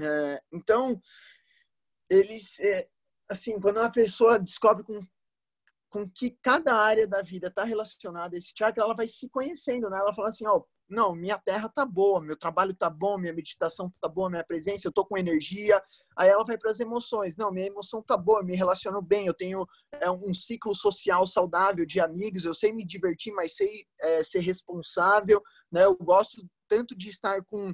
[0.00, 0.98] É, então,
[2.08, 2.88] eles, é,
[3.28, 5.00] assim, quando uma pessoa descobre com,
[5.90, 9.90] com que cada área da vida está relacionada a esse chakra, ela vai se conhecendo,
[9.90, 9.98] né?
[9.98, 13.92] Ela fala assim, ó, não, minha terra tá boa, meu trabalho tá bom, minha meditação
[14.00, 15.80] tá boa, minha presença, eu tô com energia.
[16.18, 17.36] Aí ela vai para as emoções.
[17.36, 21.24] Não, minha emoção tá boa, eu me relaciono bem, eu tenho é, um ciclo social
[21.26, 25.84] saudável de amigos, eu sei me divertir, mas sei é, ser responsável, né?
[25.84, 27.72] Eu gosto tanto de estar com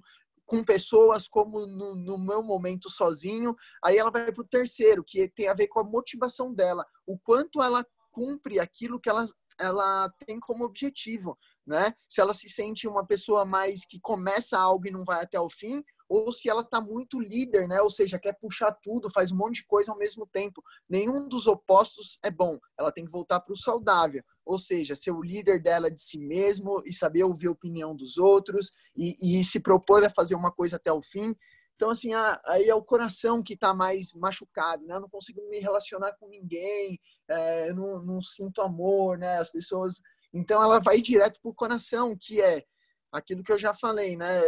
[0.49, 3.53] com pessoas como no, no, meu momento sozinho.
[3.85, 7.19] Aí ela vai para o terceiro, que tem a ver com a motivação dela, o
[7.19, 9.25] quanto ela cumpre aquilo que ela,
[9.59, 11.37] ela tem como objetivo
[11.67, 11.95] né?
[12.09, 15.51] Se ela se sente uma pessoa mais que começa algo e não vai até o
[15.51, 17.81] fim, ou se ela está muito líder, né?
[17.83, 20.63] Ou seja, quer puxar tudo, faz um monte de coisa ao mesmo tempo.
[20.89, 22.59] Nenhum dos opostos é bom.
[22.79, 26.19] Ela tem que voltar para o saudável, ou seja, ser o líder dela de si
[26.19, 30.53] mesmo e saber ouvir a opinião dos outros e, e se propor a fazer uma
[30.53, 31.35] coisa até o fim.
[31.77, 32.11] Então, assim,
[32.47, 34.95] aí é o coração que está mais machucado, né?
[34.95, 36.99] Eu não consigo me relacionar com ninguém,
[37.29, 39.37] é, eu não, não sinto amor, né?
[39.39, 40.01] As pessoas.
[40.37, 42.63] Então, ela vai direto para o coração, que é
[43.11, 44.43] aquilo que eu já falei, né?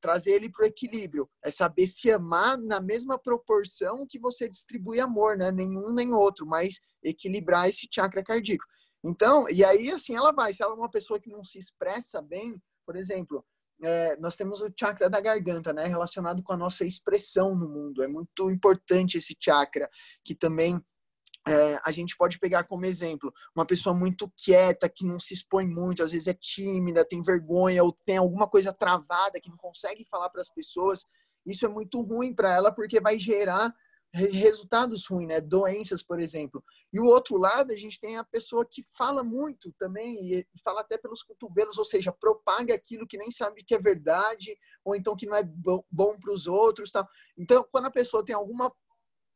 [0.00, 1.28] Trazer ele para o equilíbrio.
[1.44, 5.52] É saber se amar na mesma proporção que você distribui amor, né?
[5.52, 8.64] Nenhum nem outro, mas equilibrar esse chakra cardíaco.
[9.04, 10.54] Então, e aí, assim, ela vai.
[10.54, 13.44] Se ela é uma pessoa que não se expressa bem, por exemplo,
[13.82, 18.02] é, nós temos o chakra da garganta, né, relacionado com a nossa expressão no mundo.
[18.02, 19.90] É muito importante esse chakra,
[20.24, 20.82] que também
[21.46, 25.66] é, a gente pode pegar como exemplo uma pessoa muito quieta, que não se expõe
[25.66, 30.04] muito, às vezes é tímida, tem vergonha ou tem alguma coisa travada que não consegue
[30.04, 31.04] falar para as pessoas.
[31.46, 33.74] Isso é muito ruim para ela porque vai gerar
[34.12, 35.40] resultados ruins, né?
[35.40, 36.64] Doenças, por exemplo.
[36.92, 40.80] E o outro lado, a gente tem a pessoa que fala muito também e fala
[40.80, 45.14] até pelos cotovelos, ou seja, propaga aquilo que nem sabe que é verdade ou então
[45.14, 45.42] que não é
[45.90, 46.90] bom para os outros?
[47.36, 48.72] Então, quando a pessoa tem alguma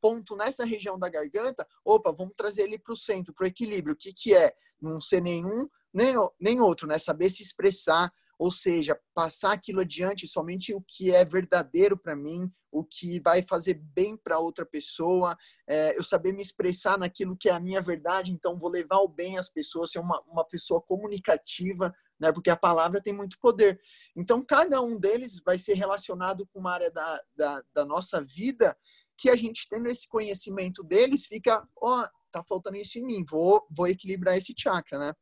[0.03, 3.94] ponto nessa região da garganta, opa, vamos trazer ele para o centro, para o equilíbrio.
[3.94, 4.53] O que que é?
[4.80, 6.98] Não ser nenhum nem, nem outro, né?
[6.98, 12.50] Saber se expressar, ou seja, passar aquilo adiante somente o que é verdadeiro para mim,
[12.72, 15.36] o que vai fazer bem para outra pessoa,
[15.68, 19.09] é, eu saber me expressar naquilo que é a minha verdade, então vou levar o
[19.09, 23.78] bem às pessoas, ser uma, uma pessoa comunicativa, né, porque a palavra tem muito poder.
[24.16, 28.76] Então, cada um deles vai ser relacionado com uma área da, da, da nossa vida
[29.23, 33.25] que a gente tendo esse conhecimento deles, fica, ó, oh, tá faltando isso em mim,
[33.25, 35.12] vou, vou equilibrar esse chakra, né?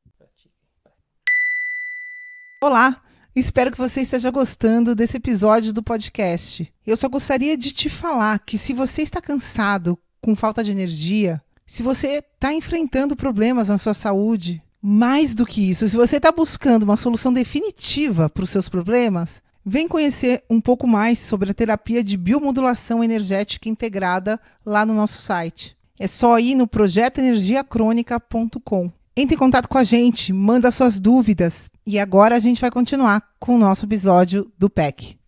[2.63, 3.03] Olá,
[3.37, 6.73] espero que você esteja gostando desse episódio do podcast.
[6.87, 11.39] Eu só gostaria de te falar que se você está cansado, com falta de energia,
[11.67, 16.33] se você está enfrentando problemas na sua saúde, mais do que isso, se você está
[16.33, 21.55] buscando uma solução definitiva para os seus problemas, vem conhecer um pouco mais sobre a
[21.55, 25.77] terapia de biomodulação energética integrada lá no nosso site.
[25.99, 28.91] É só ir no projetoenergiacrônica.com.
[29.17, 31.71] Entre em contato com a gente, manda suas dúvidas.
[31.87, 35.19] E agora a gente vai continuar com o nosso episódio do PEC.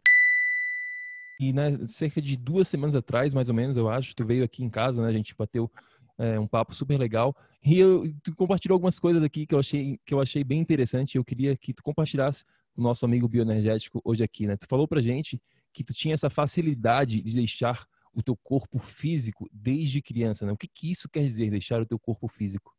[1.39, 4.65] E né, cerca de duas semanas atrás, mais ou menos, eu acho, tu veio aqui
[4.65, 5.09] em casa, né?
[5.09, 5.69] A gente bateu
[6.17, 7.35] é, um papo super legal.
[7.65, 11.17] E eu, tu compartilhou algumas coisas aqui que eu achei, que eu achei bem interessante.
[11.17, 14.57] Eu queria que tu compartilhasse com o nosso amigo bioenergético hoje aqui, né?
[14.57, 15.41] Tu falou pra gente
[15.73, 20.53] que tu tinha essa facilidade de deixar o teu corpo físico desde criança, né?
[20.53, 22.75] O que, que isso quer dizer, deixar o teu corpo físico?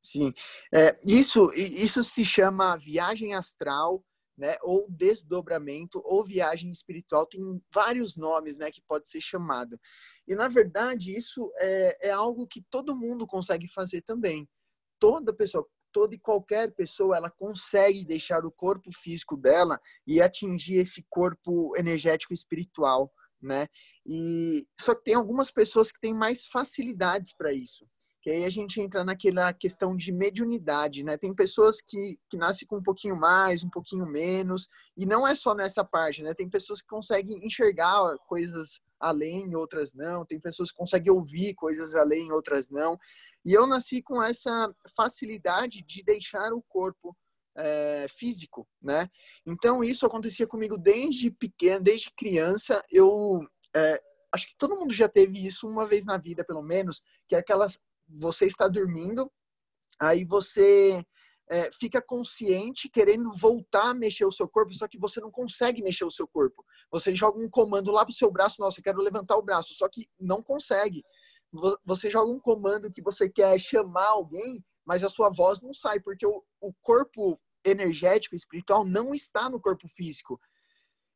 [0.00, 0.32] Sim,
[0.72, 4.04] é, isso, isso se chama viagem astral,
[4.36, 7.40] né, ou desdobramento, ou viagem espiritual, tem
[7.72, 9.78] vários nomes, né, que pode ser chamado.
[10.26, 14.46] E, na verdade, isso é, é algo que todo mundo consegue fazer também.
[14.98, 20.74] Toda pessoa, toda e qualquer pessoa, ela consegue deixar o corpo físico dela e atingir
[20.74, 23.68] esse corpo energético espiritual, né?
[24.04, 27.86] E só que tem algumas pessoas que têm mais facilidades para isso
[28.24, 31.18] que aí a gente entra naquela questão de mediunidade, né?
[31.18, 34.66] Tem pessoas que, que nascem com um pouquinho mais, um pouquinho menos,
[34.96, 36.32] e não é só nessa parte, né?
[36.32, 41.94] Tem pessoas que conseguem enxergar coisas além, outras não, tem pessoas que conseguem ouvir coisas
[41.94, 42.98] além, outras não.
[43.44, 47.16] E eu nasci com essa facilidade de deixar o corpo
[47.56, 49.08] é, físico, né?
[49.46, 52.82] Então isso acontecia comigo desde pequeno, desde criança.
[52.90, 53.40] Eu
[53.74, 57.34] é, acho que todo mundo já teve isso uma vez na vida, pelo menos, que
[57.34, 59.30] é aquelas você está dormindo,
[59.98, 61.04] aí você
[61.48, 65.82] é, fica consciente, querendo voltar a mexer o seu corpo, só que você não consegue
[65.82, 66.64] mexer o seu corpo.
[66.90, 69.88] Você joga um comando lá pro seu braço, nossa, eu quero levantar o braço, só
[69.88, 71.04] que não consegue.
[71.84, 76.00] Você joga um comando que você quer chamar alguém, mas a sua voz não sai,
[76.00, 80.40] porque o, o corpo energético, espiritual, não está no corpo físico.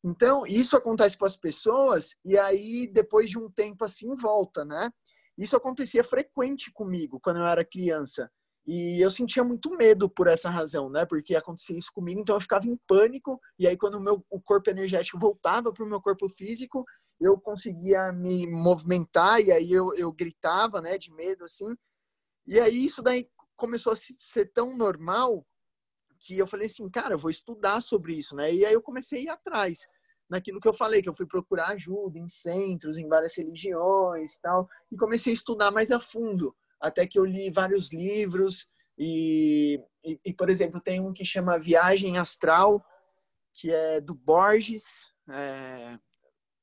[0.03, 4.91] Então, isso acontece com as pessoas, e aí, depois de um tempo assim, volta, né?
[5.37, 8.31] Isso acontecia frequente comigo quando eu era criança.
[8.67, 11.07] E eu sentia muito medo por essa razão, né?
[11.07, 13.41] Porque acontecia isso comigo, então eu ficava em pânico.
[13.59, 16.85] E aí, quando o meu o corpo energético voltava para o meu corpo físico,
[17.21, 20.97] eu conseguia me movimentar e aí eu, eu gritava, né?
[20.97, 21.77] De medo, assim.
[22.47, 25.47] E aí, isso daí começou a ser tão normal
[26.21, 28.53] que eu falei assim, cara, eu vou estudar sobre isso, né?
[28.53, 29.87] E aí eu comecei a ir atrás
[30.29, 34.69] naquilo que eu falei, que eu fui procurar ajuda em centros, em várias religiões tal,
[34.93, 40.21] e comecei a estudar mais a fundo, até que eu li vários livros, e, e,
[40.27, 42.85] e por exemplo, tem um que chama Viagem Astral,
[43.55, 45.99] que é do Borges, é,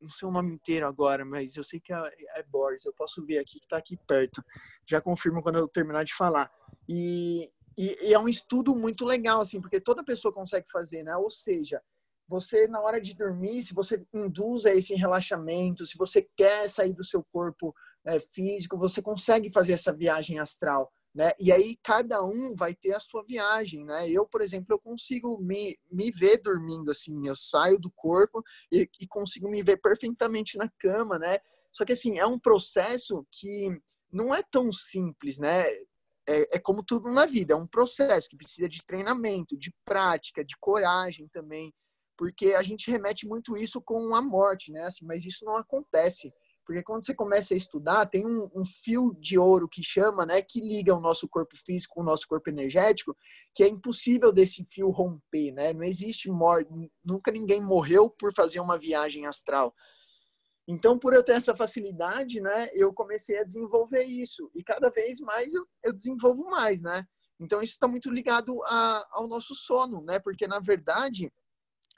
[0.02, 2.02] não sei o nome inteiro agora, mas eu sei que é,
[2.36, 4.43] é Borges, eu posso ver aqui que está aqui perto,
[4.86, 6.52] já confirmo quando eu terminar de falar.
[6.88, 11.16] E, e, e, é um estudo muito legal, assim, porque toda pessoa consegue fazer, né?
[11.16, 11.82] Ou seja,
[12.28, 16.93] você na hora de dormir, se você induz a esse relaxamento, se você quer sair
[16.93, 17.74] do seu corpo
[18.06, 21.32] é, físico, você consegue fazer essa viagem astral, né?
[21.39, 24.09] E aí cada um vai ter a sua viagem, né?
[24.09, 28.89] Eu, por exemplo, eu consigo me, me ver dormindo assim, eu saio do corpo e,
[28.99, 31.39] e consigo me ver perfeitamente na cama, né?
[31.72, 33.70] Só que assim, é um processo que
[34.11, 35.66] não é tão simples, né?
[36.28, 40.43] É, é, como tudo na vida, é um processo que precisa de treinamento, de prática,
[40.43, 41.74] de coragem também
[42.18, 44.84] porque a gente remete muito isso com a morte, né?
[44.84, 46.34] Assim, mas isso não acontece.
[46.66, 50.41] Porque quando você começa a estudar, tem um, um, fio de ouro que chama, né,
[50.41, 53.16] que liga o nosso corpo físico com o nosso corpo energético,
[53.53, 55.74] que é impossível desse fio romper, né?
[55.74, 56.70] Não existe morte,
[57.03, 59.74] nunca ninguém morreu por fazer uma viagem astral.
[60.68, 64.49] Então, por eu ter essa facilidade, né, eu comecei a desenvolver isso.
[64.55, 67.05] E cada vez mais eu, eu desenvolvo mais, né?
[67.39, 70.18] Então, isso está muito ligado a, ao nosso sono, né?
[70.18, 71.32] Porque, na verdade,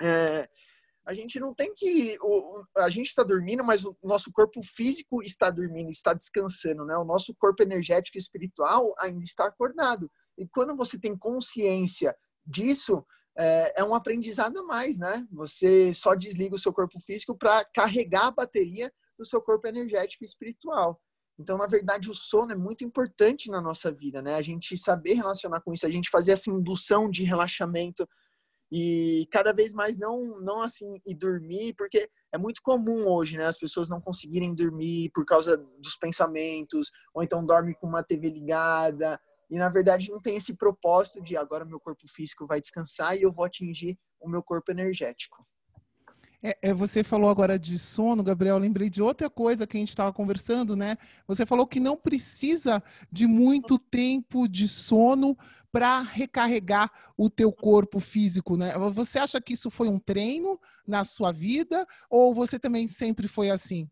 [0.01, 0.49] é,
[1.07, 2.17] a gente não tem que.
[2.21, 6.97] O, a gente está dormindo, mas o nosso corpo físico está dormindo, está descansando, né?
[6.97, 10.11] O nosso corpo energético e espiritual ainda está acordado.
[10.37, 12.13] E quando você tem consciência
[12.45, 13.05] disso,
[13.37, 15.25] é, é um aprendizado a mais, né?
[15.31, 20.25] Você só desliga o seu corpo físico para carregar a bateria do seu corpo energético
[20.25, 21.01] e espiritual.
[21.39, 24.35] Então, na verdade, o sono é muito importante na nossa vida, né?
[24.35, 28.05] A gente saber relacionar com isso, a gente fazer essa indução de relaxamento,
[28.71, 33.45] e cada vez mais não não assim e dormir porque é muito comum hoje né
[33.45, 38.29] as pessoas não conseguirem dormir por causa dos pensamentos ou então dorme com uma TV
[38.29, 39.19] ligada.
[39.49, 43.21] E na verdade não tem esse propósito de agora meu corpo físico vai descansar e
[43.21, 45.47] eu vou atingir o meu corpo energético
[46.41, 48.57] é, é, você falou agora de sono, Gabriel.
[48.57, 50.97] Lembrei de outra coisa que a gente estava conversando, né?
[51.27, 55.37] Você falou que não precisa de muito tempo de sono
[55.71, 58.73] para recarregar o teu corpo físico, né?
[58.93, 63.49] Você acha que isso foi um treino na sua vida ou você também sempre foi
[63.49, 63.89] assim?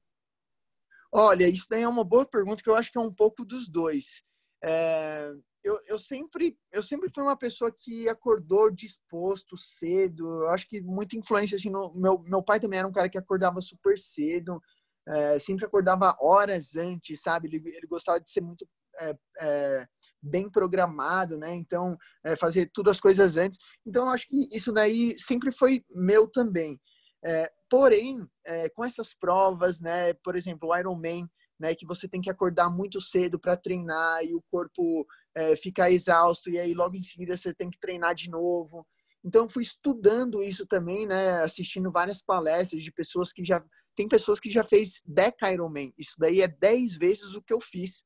[1.12, 3.68] Olha, isso daí é uma boa pergunta que eu acho que é um pouco dos
[3.68, 4.22] dois.
[4.64, 5.32] É,
[5.66, 10.44] eu, eu, sempre, eu sempre fui uma pessoa que acordou disposto cedo.
[10.44, 13.18] Eu acho que muita influência, assim, no, meu, meu pai também era um cara que
[13.18, 14.62] acordava super cedo,
[15.08, 17.48] é, sempre acordava horas antes, sabe?
[17.48, 18.68] Ele, ele gostava de ser muito
[19.00, 19.88] é, é,
[20.22, 21.56] bem programado, né?
[21.56, 23.58] Então, é, fazer tudo as coisas antes.
[23.84, 26.80] Então, eu acho que isso daí sempre foi meu também.
[27.24, 30.14] É, porém, é, com essas provas, né?
[30.24, 31.28] Por exemplo, o Ironman,
[31.60, 31.76] né?
[31.76, 36.50] Que você tem que acordar muito cedo para treinar e o corpo é, ficar exausto
[36.50, 38.86] e aí logo em seguida você tem que treinar de novo.
[39.24, 43.64] Então fui estudando isso também, né, assistindo várias palestras de pessoas que já
[43.96, 45.92] tem pessoas que já fez Deca Ironman.
[45.98, 48.04] Isso daí é 10 vezes o que eu fiz.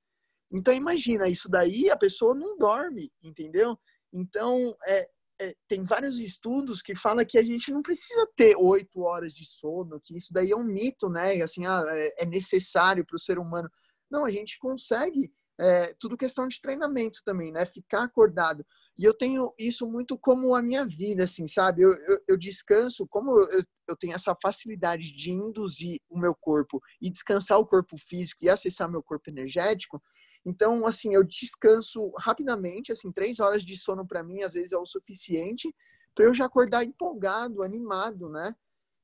[0.51, 3.77] Então imagina, isso daí a pessoa não dorme, entendeu?
[4.13, 5.09] Então é,
[5.39, 9.45] é, tem vários estudos que falam que a gente não precisa ter oito horas de
[9.45, 11.41] sono, que isso daí é um mito, né?
[11.41, 13.69] Assim, ah, é, é necessário para o ser humano.
[14.11, 17.65] Não, a gente consegue é, tudo questão de treinamento também, né?
[17.65, 18.65] Ficar acordado.
[18.97, 21.81] E eu tenho isso muito como a minha vida, assim, sabe?
[21.81, 26.81] Eu, eu, eu descanso, como eu, eu, tenho essa facilidade de induzir o meu corpo
[27.01, 30.01] e descansar o corpo físico e acessar meu corpo energético.
[30.45, 34.77] Então, assim, eu descanso rapidamente, assim, três horas de sono para mim às vezes é
[34.77, 35.73] o suficiente
[36.15, 38.55] para eu já acordar empolgado, animado, né?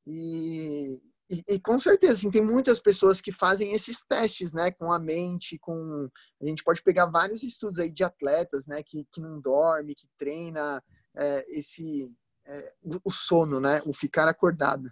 [0.08, 4.92] E, e, e, com certeza, assim, tem muitas pessoas que fazem esses testes, né, com
[4.92, 6.10] a mente, com...
[6.42, 10.08] A gente pode pegar vários estudos aí de atletas, né, que, que não dorme, que
[10.18, 10.84] treina
[11.16, 12.12] é, esse...
[12.48, 12.74] É,
[13.04, 14.88] o sono, né, o ficar acordado.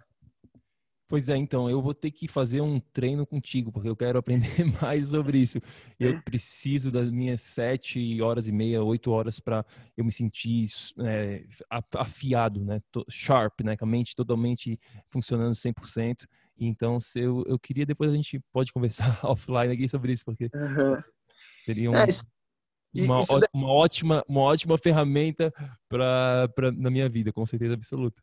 [1.06, 4.64] Pois é, então, eu vou ter que fazer um treino contigo, porque eu quero aprender
[4.80, 5.58] mais sobre isso.
[6.00, 9.64] Eu preciso das minhas sete horas e meia, oito horas para
[9.96, 10.66] eu me sentir
[11.00, 11.44] é,
[11.94, 12.80] afiado, né?
[13.10, 13.76] Sharp, né?
[13.76, 14.78] Com a mente totalmente
[15.10, 16.26] funcionando 100%.
[16.58, 20.48] Então, se eu, eu queria, depois a gente pode conversar offline aqui sobre isso, porque
[20.54, 21.02] uhum.
[21.64, 22.06] seria um, é,
[22.94, 23.20] uma,
[23.52, 25.52] uma, ótima, uma ótima ferramenta
[25.88, 28.22] pra, pra, na minha vida, com certeza absoluta.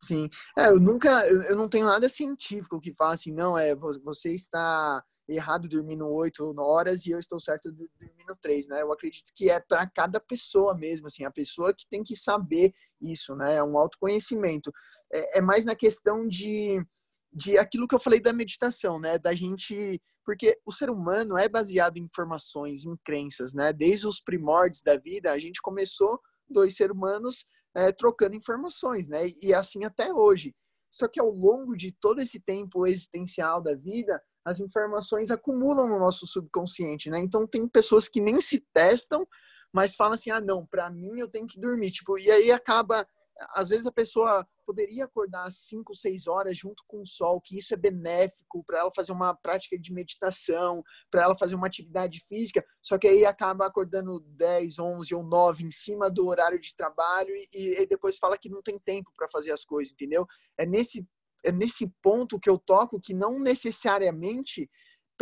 [0.00, 0.28] Sim.
[0.58, 5.02] É, eu nunca, eu não tenho nada científico que fala assim, não, é, você está
[5.28, 8.82] errado dormindo oito horas e eu estou certo dormindo três, né?
[8.82, 12.72] Eu acredito que é para cada pessoa mesmo, assim, a pessoa que tem que saber
[13.00, 13.56] isso, né?
[13.56, 14.72] É um autoconhecimento.
[15.12, 16.84] É, é mais na questão de,
[17.32, 19.18] de aquilo que eu falei da meditação, né?
[19.18, 23.72] Da gente, porque o ser humano é baseado em informações, em crenças, né?
[23.72, 27.44] Desde os primórdios da vida, a gente começou dois seres humanos
[27.76, 29.28] é, trocando informações, né?
[29.42, 30.54] E assim até hoje.
[30.90, 35.98] Só que ao longo de todo esse tempo existencial da vida, as informações acumulam no
[35.98, 37.20] nosso subconsciente, né?
[37.20, 39.28] Então tem pessoas que nem se testam,
[39.70, 41.90] mas falam assim: "Ah, não, para mim eu tenho que dormir".
[41.90, 43.06] Tipo, e aí acaba
[43.54, 47.58] às vezes a pessoa poderia acordar às 5, 6 horas junto com o sol, que
[47.58, 52.20] isso é benéfico para ela fazer uma prática de meditação, para ela fazer uma atividade
[52.20, 56.74] física, só que aí acaba acordando 10, 11 ou 9 em cima do horário de
[56.74, 60.26] trabalho e, e depois fala que não tem tempo para fazer as coisas, entendeu?
[60.58, 61.06] É nesse,
[61.44, 64.68] é nesse ponto que eu toco que não necessariamente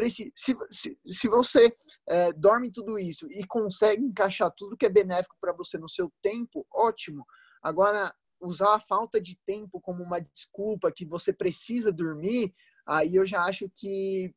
[0.09, 1.73] se, se, se você
[2.09, 6.13] é, dorme tudo isso e consegue encaixar tudo que é benéfico para você no seu
[6.21, 7.25] tempo, ótimo.
[7.65, 12.55] Agora, usar a falta de tempo como uma desculpa que você precisa dormir,
[12.87, 14.35] aí eu já acho que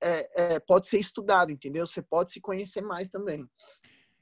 [0.00, 1.86] é, é, pode ser estudado, entendeu?
[1.86, 3.46] Você pode se conhecer mais também.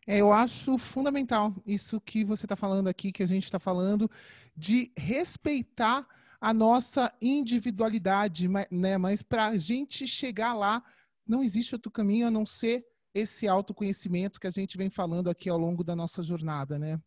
[0.04, 4.10] É, eu acho fundamental isso que você está falando aqui, que a gente está falando,
[4.56, 6.04] de respeitar
[6.40, 8.98] a nossa individualidade, né?
[8.98, 10.82] Mas para a gente chegar lá,
[11.24, 12.84] não existe outro caminho a não ser
[13.14, 17.00] esse autoconhecimento que a gente vem falando aqui ao longo da nossa jornada, né?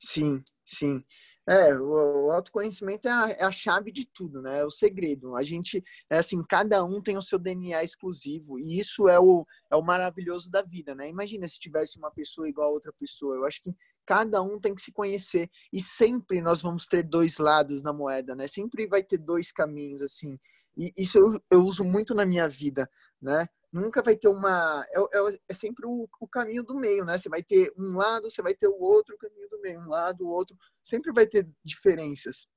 [0.00, 1.04] Sim, sim.
[1.48, 4.60] É, o, o autoconhecimento é a, é a, chave de tudo, né?
[4.60, 5.36] É o segredo.
[5.36, 9.44] A gente, é assim, cada um tem o seu DNA exclusivo e isso é o,
[9.70, 11.08] é o maravilhoso da vida, né?
[11.08, 13.34] Imagina se tivesse uma pessoa igual a outra pessoa.
[13.36, 13.74] Eu acho que
[14.06, 18.34] cada um tem que se conhecer e sempre nós vamos ter dois lados na moeda,
[18.34, 18.46] né?
[18.46, 20.38] Sempre vai ter dois caminhos assim.
[20.76, 22.88] E isso eu, eu uso muito na minha vida,
[23.20, 23.48] né?
[23.72, 27.16] Nunca vai ter uma é, é, é sempre o, o, caminho do meio, né?
[27.16, 30.26] Você vai ter um lado, você vai ter o outro caminho do meio, um lado,
[30.26, 32.48] o outro, sempre vai ter diferenças.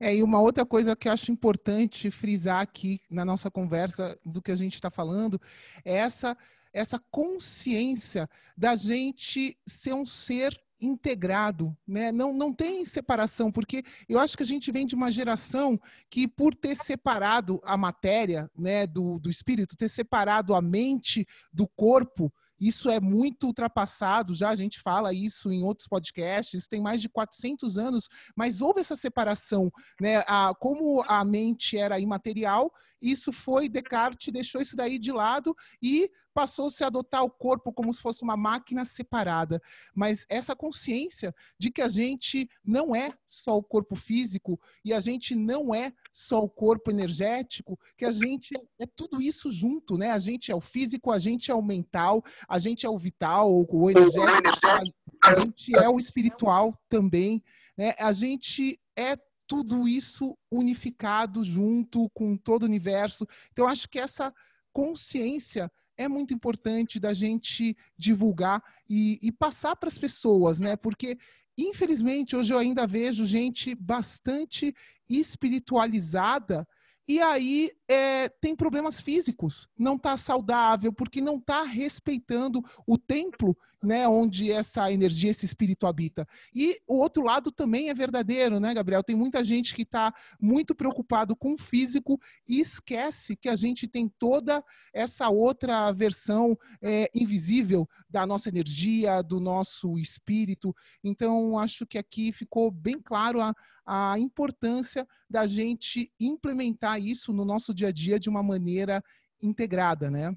[0.00, 4.52] É, e uma outra coisa que acho importante frisar aqui na nossa conversa do que
[4.52, 5.40] a gente está falando
[5.84, 6.36] é essa
[6.72, 12.12] essa consciência da gente ser um ser integrado, né?
[12.12, 15.78] Não, não tem separação, porque eu acho que a gente vem de uma geração
[16.10, 21.66] que, por ter separado a matéria, né, do, do espírito, ter separado a mente do
[21.66, 27.00] corpo, isso é muito ultrapassado, já a gente fala isso em outros podcasts, tem mais
[27.00, 29.70] de 400 anos, mas houve essa separação,
[30.00, 30.24] né?
[30.26, 36.10] A, como a mente era imaterial, isso foi, Descartes deixou isso daí de lado e
[36.38, 39.60] passou-se a adotar o corpo como se fosse uma máquina separada.
[39.92, 45.00] Mas essa consciência de que a gente não é só o corpo físico e a
[45.00, 50.12] gente não é só o corpo energético, que a gente é tudo isso junto, né?
[50.12, 53.66] A gente é o físico, a gente é o mental, a gente é o vital,
[53.68, 57.42] o energético, a gente é o espiritual também,
[57.76, 57.96] né?
[57.98, 63.26] A gente é tudo isso unificado junto com todo o universo.
[63.50, 64.32] Então, acho que essa
[64.72, 65.68] consciência
[65.98, 70.76] é muito importante da gente divulgar e, e passar para as pessoas, né?
[70.76, 71.18] Porque,
[71.58, 74.74] infelizmente, hoje eu ainda vejo gente bastante
[75.10, 76.66] espiritualizada
[77.06, 83.56] e aí é, tem problemas físicos, não está saudável, porque não está respeitando o templo
[83.82, 86.26] né, onde essa energia, esse espírito habita.
[86.54, 89.02] E o outro lado também é verdadeiro, né, Gabriel?
[89.02, 93.86] Tem muita gente que está muito preocupado com o físico e esquece que a gente
[93.86, 94.62] tem toda
[94.92, 100.74] essa outra versão é, invisível da nossa energia, do nosso espírito.
[101.02, 103.54] Então, acho que aqui ficou bem claro a,
[103.86, 109.02] a importância da gente implementar isso no nosso dia a dia de uma maneira
[109.40, 110.36] integrada, né?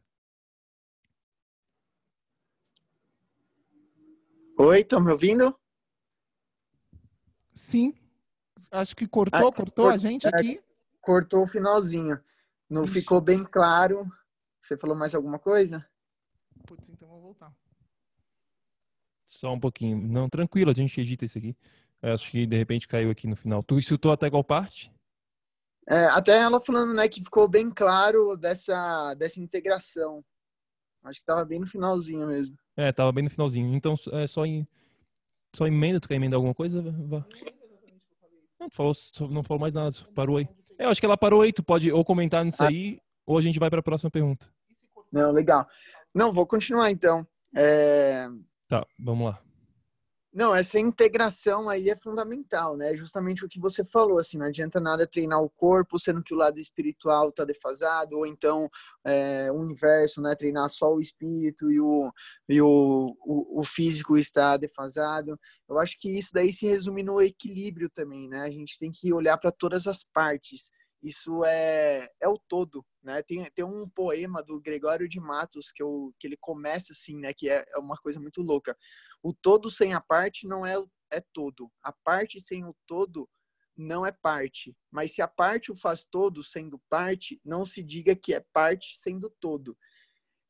[4.58, 5.58] Oi, estão me ouvindo?
[7.52, 7.96] Sim.
[8.72, 10.62] Acho que cortou, ah, cortou a gente é, aqui.
[11.02, 12.20] Cortou o finalzinho.
[12.70, 12.94] Não Ixi.
[12.94, 14.06] ficou bem claro.
[14.62, 15.84] Você falou mais alguma coisa?
[16.68, 17.52] Putz, então vou voltar.
[19.26, 19.98] Só um pouquinho.
[19.98, 21.56] Não, tranquilo, a gente edita isso aqui.
[22.02, 23.64] Eu acho que de repente caiu aqui no final.
[23.64, 24.92] Tu escutou até qual parte?
[25.90, 30.24] É, até ela falando, né, que ficou bem claro dessa, dessa integração.
[31.04, 32.56] Acho que tava bem no finalzinho mesmo.
[32.78, 33.76] É, tava bem no finalzinho.
[33.76, 34.68] Então, é só em
[35.54, 36.82] só emenda, tu quer emendar alguma coisa?
[36.82, 37.26] Vá.
[38.60, 38.94] Não, tu falou,
[39.30, 40.48] não falou mais nada, parou aí.
[40.78, 42.68] É, eu acho que ela parou aí, tu pode ou comentar nisso ah.
[42.68, 44.48] aí, ou a gente vai para a próxima pergunta.
[45.12, 45.68] Não, legal.
[46.14, 47.28] Não, vou continuar então.
[47.56, 48.28] É...
[48.68, 49.42] Tá, vamos lá.
[50.34, 52.96] Não, essa integração aí é fundamental, né?
[52.96, 56.38] Justamente o que você falou, assim, não adianta nada treinar o corpo, sendo que o
[56.38, 58.70] lado espiritual está defasado, ou então
[59.04, 60.34] é, o inverso, né?
[60.34, 62.10] Treinar só o espírito e o,
[62.48, 65.38] e o, o, o, físico está defasado.
[65.68, 68.44] Eu acho que isso daí se resume no equilíbrio também, né?
[68.44, 70.72] A gente tem que olhar para todas as partes.
[71.02, 73.24] Isso é, é o todo, né?
[73.24, 77.34] Tem, tem um poema do Gregório de Matos que, eu, que ele começa assim, né?
[77.34, 78.78] Que é, é uma coisa muito louca
[79.24, 80.76] o todo sem a parte não é,
[81.12, 81.72] é todo.
[81.84, 83.30] A parte sem o todo
[83.78, 84.76] não é parte.
[84.90, 88.98] Mas se a parte o faz todo sendo parte, não se diga que é parte
[88.98, 89.78] sendo todo.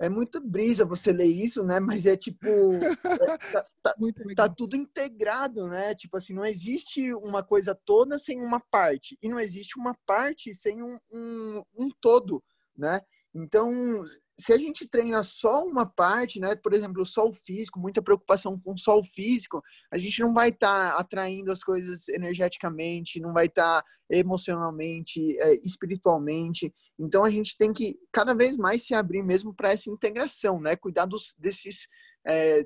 [0.01, 1.79] É muito brisa você ler isso, né?
[1.79, 2.47] Mas é tipo.
[2.47, 3.95] É, tá, tá,
[4.35, 5.93] tá, tudo integrado, né?
[5.93, 9.15] Tipo assim, não existe uma coisa toda sem uma parte.
[9.21, 12.43] E não existe uma parte sem um, um, um todo,
[12.75, 13.01] né?
[13.33, 14.03] Então,
[14.37, 18.59] se a gente treina só uma parte, né, por exemplo, só o físico, muita preocupação
[18.59, 23.33] com só o físico, a gente não vai estar tá atraindo as coisas energeticamente, não
[23.33, 26.73] vai estar tá emocionalmente, é, espiritualmente.
[26.99, 30.75] Então, a gente tem que cada vez mais se abrir mesmo para essa integração, né,
[30.75, 31.87] cuidar dos, desses.
[32.27, 32.65] É,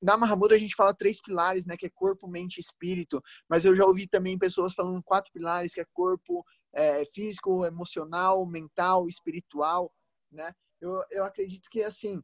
[0.00, 3.64] na Mahamudra a gente fala três pilares, né, que é corpo, mente e espírito, mas
[3.64, 6.44] eu já ouvi também pessoas falando quatro pilares, que é corpo,
[6.74, 9.92] é, físico, emocional, mental, espiritual,
[10.30, 10.54] né?
[10.80, 12.22] Eu, eu acredito que, assim,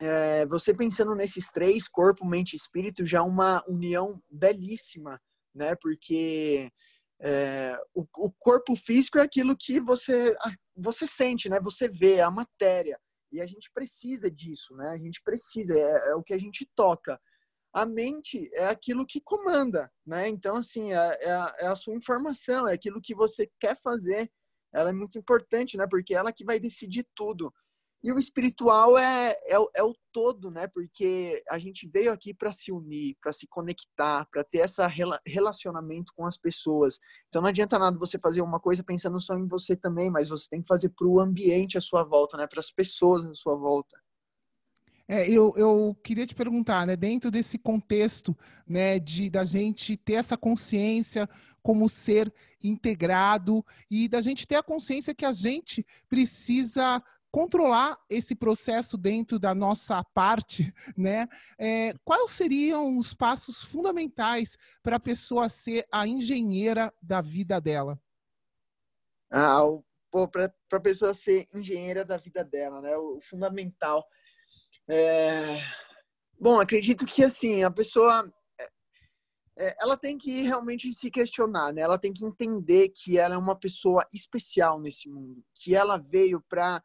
[0.00, 5.20] é, você pensando nesses três, corpo, mente e espírito, já é uma união belíssima,
[5.54, 5.74] né?
[5.76, 6.70] Porque
[7.20, 10.34] é, o, o, corpo físico é aquilo que você,
[10.76, 11.60] você sente, né?
[11.60, 12.98] Você vê, é a matéria.
[13.30, 14.90] E a gente precisa disso, né?
[14.90, 17.20] A gente precisa, é, é o que a gente toca
[17.74, 20.28] a mente é aquilo que comanda, né?
[20.28, 24.30] Então, assim, é, é, a, é, a, sua informação, é aquilo que você quer fazer.
[24.72, 25.84] Ela é muito importante, né?
[25.90, 27.52] Porque é ela que vai decidir tudo.
[28.00, 30.68] E o espiritual é, é, é o todo, né?
[30.68, 34.80] Porque a gente veio aqui para se unir, para se conectar, para ter esse
[35.26, 37.00] relacionamento com as pessoas.
[37.28, 40.48] Então, não adianta nada você fazer uma coisa pensando só em você também, mas você
[40.48, 42.46] tem que fazer para o ambiente à sua volta, né?
[42.46, 44.03] Para as pessoas à sua volta.
[45.06, 48.36] É, eu, eu queria te perguntar, né, dentro desse contexto,
[48.66, 51.28] né, de da gente ter essa consciência
[51.62, 52.32] como ser
[52.62, 59.40] integrado e da gente ter a consciência que a gente precisa controlar esse processo dentro
[59.40, 61.26] da nossa parte, né?
[61.58, 68.00] É, quais seriam os passos fundamentais para a pessoa ser a engenheira da vida dela?
[69.32, 69.62] Ah,
[70.30, 72.96] para a pessoa ser engenheira da vida dela, né?
[72.96, 74.06] O fundamental
[74.88, 75.62] é...
[76.38, 78.68] Bom, acredito que assim a pessoa é,
[79.56, 81.82] é, ela tem que realmente se questionar, né?
[81.82, 86.40] Ela tem que entender que ela é uma pessoa especial nesse mundo, que ela veio
[86.48, 86.82] para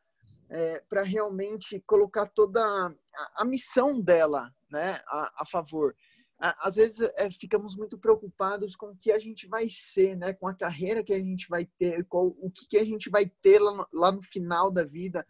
[0.49, 2.93] é, para realmente colocar toda a,
[3.35, 5.95] a, missão dela, né, a, a favor.
[6.39, 10.47] Às vezes é, ficamos muito preocupados com o que a gente vai ser, né, com
[10.47, 13.59] a carreira que a gente vai ter, com o que, que a gente vai ter
[13.59, 15.27] lá no, lá no final da vida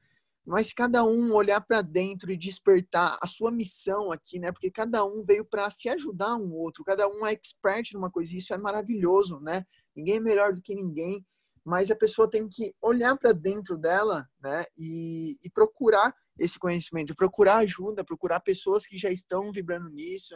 [0.50, 4.52] mas cada um olhar para dentro e despertar a sua missão aqui, né?
[4.52, 8.34] Porque cada um veio para se ajudar um outro, cada um é expert numa coisa,
[8.34, 9.64] e isso é maravilhoso, né?
[9.96, 11.24] Ninguém é melhor do que ninguém,
[11.64, 14.66] mas a pessoa tem que olhar para dentro dela, né?
[14.76, 20.36] E, e procurar esse conhecimento, procurar ajuda, procurar pessoas que já estão vibrando nisso,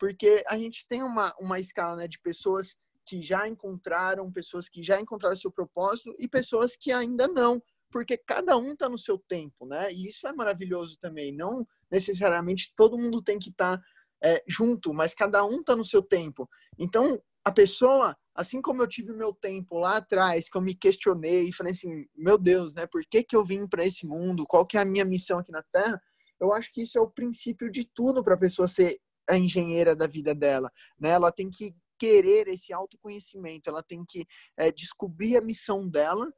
[0.00, 2.74] porque a gente tem uma, uma escala né, de pessoas
[3.06, 7.62] que já encontraram, pessoas que já encontraram seu propósito e pessoas que ainda não
[7.94, 9.92] porque cada um está no seu tempo, né?
[9.92, 11.30] E isso é maravilhoso também.
[11.32, 13.84] Não necessariamente todo mundo tem que estar tá,
[14.20, 16.50] é, junto, mas cada um está no seu tempo.
[16.76, 21.48] Então, a pessoa, assim como eu tive meu tempo lá atrás, que eu me questionei
[21.48, 22.84] e falei assim, meu Deus, né?
[22.84, 24.42] Por que, que eu vim para esse mundo?
[24.44, 26.02] Qual que é a minha missão aqui na Terra?
[26.40, 28.98] Eu acho que isso é o princípio de tudo para a pessoa ser
[29.30, 30.68] a engenheira da vida dela,
[30.98, 31.10] né?
[31.10, 34.26] Ela tem que querer esse autoconhecimento, ela tem que
[34.56, 36.28] é, descobrir a missão dela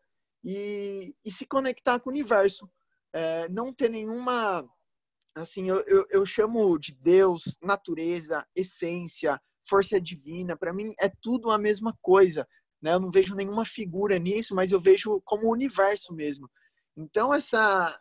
[0.46, 2.70] e, e se conectar com o universo.
[3.12, 4.64] É, não ter nenhuma.
[5.34, 10.56] Assim, eu, eu, eu chamo de Deus, natureza, essência, força divina.
[10.56, 12.46] Para mim é tudo a mesma coisa.
[12.80, 12.94] Né?
[12.94, 16.48] Eu não vejo nenhuma figura nisso, mas eu vejo como o universo mesmo.
[16.96, 18.00] Então, essa,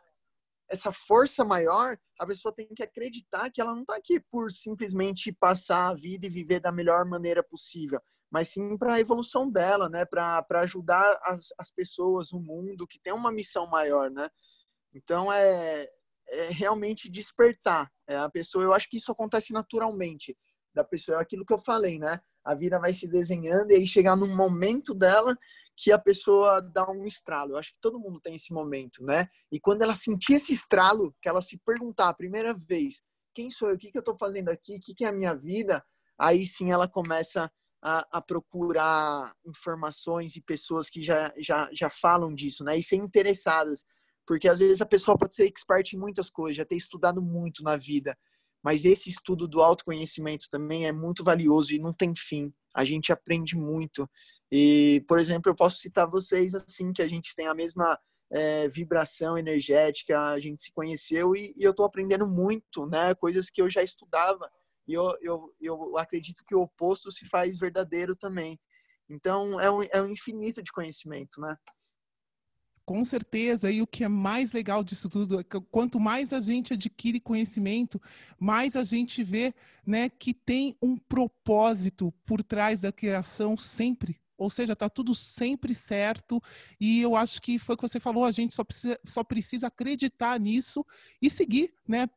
[0.69, 5.33] essa força maior, a pessoa tem que acreditar que ela não está aqui por simplesmente
[5.33, 7.99] passar a vida e viver da melhor maneira possível
[8.35, 10.03] mas sim para a evolução dela, né?
[10.03, 14.29] Para ajudar as, as pessoas, o mundo, que tem uma missão maior, né?
[14.93, 15.87] Então é,
[16.27, 17.89] é realmente despertar.
[18.05, 20.37] É, a pessoa, eu acho que isso acontece naturalmente
[20.73, 22.19] da pessoa, é aquilo que eu falei, né?
[22.43, 25.33] A vida vai se desenhando e aí chegar num momento dela
[25.73, 27.53] que a pessoa dá um estralo.
[27.53, 29.29] Eu acho que todo mundo tem esse momento, né?
[29.49, 33.01] E quando ela sentir esse estralo, que ela se perguntar a primeira vez,
[33.33, 33.75] quem sou eu?
[33.75, 34.75] O que, que eu estou fazendo aqui?
[34.75, 35.81] O que, que é a minha vida?
[36.19, 37.49] Aí sim ela começa
[37.87, 42.75] a, a, procurar informações e pessoas que já, já, já falam disso, né?
[42.75, 43.85] E ser interessadas.
[44.25, 47.61] Porque às vezes a pessoa pode ser expert em muitas coisas, já ter estudado muito
[47.61, 48.17] na vida.
[48.63, 52.51] Mas esse estudo do autoconhecimento também é muito valioso e não tem fim.
[52.73, 54.09] A gente aprende muito.
[54.51, 57.99] E, por exemplo, eu posso citar vocês assim, que a gente tem a mesma
[58.31, 63.13] é, vibração energética, a gente se conheceu e, e eu estou aprendendo muito, né?
[63.13, 64.49] Coisas que eu já estudava
[64.87, 68.59] e eu, eu, eu acredito que o oposto se faz verdadeiro também.
[69.09, 71.57] Então, é um, é um infinito de conhecimento, né?
[72.85, 73.71] com certeza.
[73.71, 77.19] E o que é mais legal disso tudo é que quanto mais a gente adquire
[77.19, 77.99] conhecimento,
[78.39, 79.53] mais a gente vê
[79.85, 84.21] né, que tem um propósito por trás da criação sempre.
[84.37, 86.41] Ou seja, está tudo sempre certo.
[86.79, 89.67] E eu acho que foi o que você falou, a gente só precisa, só precisa
[89.67, 90.85] acreditar nisso
[91.21, 92.07] e seguir, né?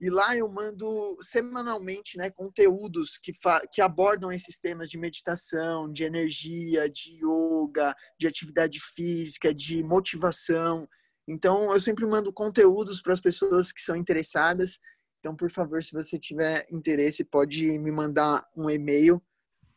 [0.00, 3.32] E lá eu mando semanalmente né, conteúdos que,
[3.70, 10.88] que abordam esses temas de meditação, de energia, de yoga, de atividade física, de motivação.
[11.28, 14.80] Então, eu sempre mando conteúdos para as pessoas que são interessadas.
[15.18, 19.22] Então, por favor, se você tiver interesse, pode me mandar um e-mail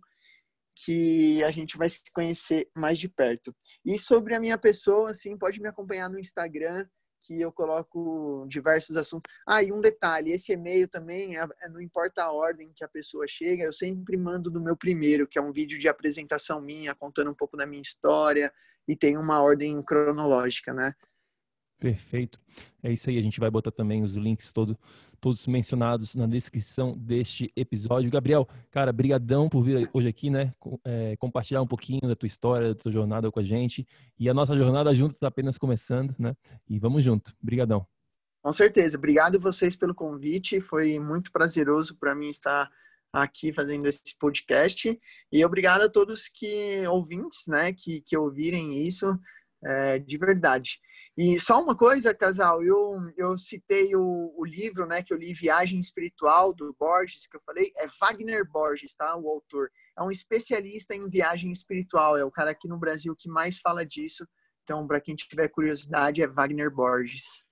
[0.83, 3.55] que a gente vai se conhecer mais de perto.
[3.85, 6.87] E sobre a minha pessoa, assim, pode me acompanhar no Instagram,
[7.21, 9.31] que eu coloco diversos assuntos.
[9.47, 13.25] Ah, e um detalhe, esse e-mail também, é, não importa a ordem que a pessoa
[13.27, 17.29] chega, eu sempre mando do meu primeiro, que é um vídeo de apresentação minha, contando
[17.29, 18.51] um pouco da minha história,
[18.87, 20.95] e tem uma ordem cronológica, né?
[21.81, 22.39] Perfeito.
[22.83, 24.77] É isso aí, a gente vai botar também os links todo,
[25.19, 28.11] todos mencionados na descrição deste episódio.
[28.11, 30.53] Gabriel, cara, brigadão por vir hoje aqui, né?
[30.85, 33.83] É, compartilhar um pouquinho da tua história, da tua jornada com a gente.
[34.19, 36.35] E a nossa jornada juntos está apenas começando, né?
[36.69, 37.33] E vamos junto.
[37.41, 37.83] Brigadão.
[38.43, 38.95] Com certeza.
[38.95, 40.61] Obrigado vocês pelo convite.
[40.61, 42.69] Foi muito prazeroso para mim estar
[43.11, 44.99] aqui fazendo esse podcast.
[45.31, 49.19] E obrigado a todos que ouvintes, né, que, que ouvirem isso
[49.63, 50.79] é, de verdade.
[51.17, 55.33] E só uma coisa, casal, eu, eu citei o, o, livro, né, que eu li,
[55.33, 59.69] Viagem Espiritual, do Borges, que eu falei, é Wagner Borges, tá, o autor.
[59.97, 63.85] É um especialista em viagem espiritual, é o cara aqui no Brasil que mais fala
[63.85, 64.27] disso.
[64.63, 67.43] Então, para quem tiver curiosidade, é Wagner Borges.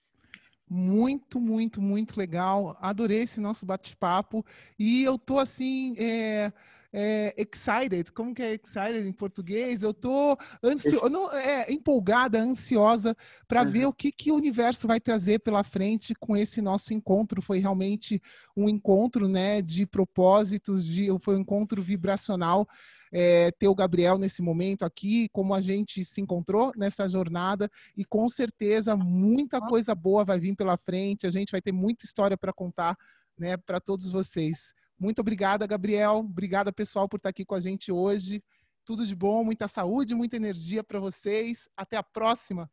[0.70, 2.78] Muito, muito, muito legal.
[2.80, 4.46] Adorei esse nosso bate-papo.
[4.78, 5.96] E eu tô assim.
[5.98, 6.54] É
[6.92, 9.84] é, excited, como que é excited em português?
[9.84, 13.16] Eu tô ansiosa, não, é, empolgada, ansiosa
[13.48, 13.72] para uhum.
[13.72, 17.42] ver o que, que o universo vai trazer pela frente com esse nosso encontro.
[17.42, 18.22] Foi realmente
[18.56, 22.68] um encontro, né, de propósitos, de, foi um encontro vibracional.
[23.12, 27.68] É, ter o Gabriel nesse momento aqui, como a gente se encontrou nessa jornada,
[27.98, 32.06] e com certeza muita coisa boa vai vir pela frente, a gente vai ter muita
[32.06, 32.96] história para contar
[33.36, 34.76] né, para todos vocês.
[35.00, 36.18] Muito obrigada, Gabriel.
[36.18, 38.44] Obrigada, pessoal, por estar aqui com a gente hoje.
[38.84, 41.70] Tudo de bom, muita saúde, muita energia para vocês.
[41.78, 42.70] Até a próxima.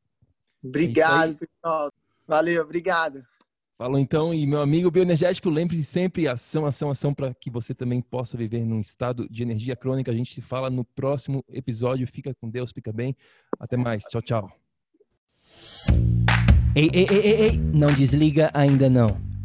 [0.65, 1.93] Obrigado, é pessoal.
[2.27, 3.25] Valeu, obrigado.
[3.79, 8.01] Falou então, e meu amigo bioenergético, lembre-se sempre ação, ação, ação, para que você também
[8.01, 10.11] possa viver num estado de energia crônica.
[10.11, 12.07] A gente se fala no próximo episódio.
[12.07, 13.15] Fica com Deus, fica bem.
[13.61, 14.03] Até mais.
[14.05, 14.51] Tchau, tchau.
[16.75, 19.36] Ei, ei, ei, ei, ei, não desliga ainda não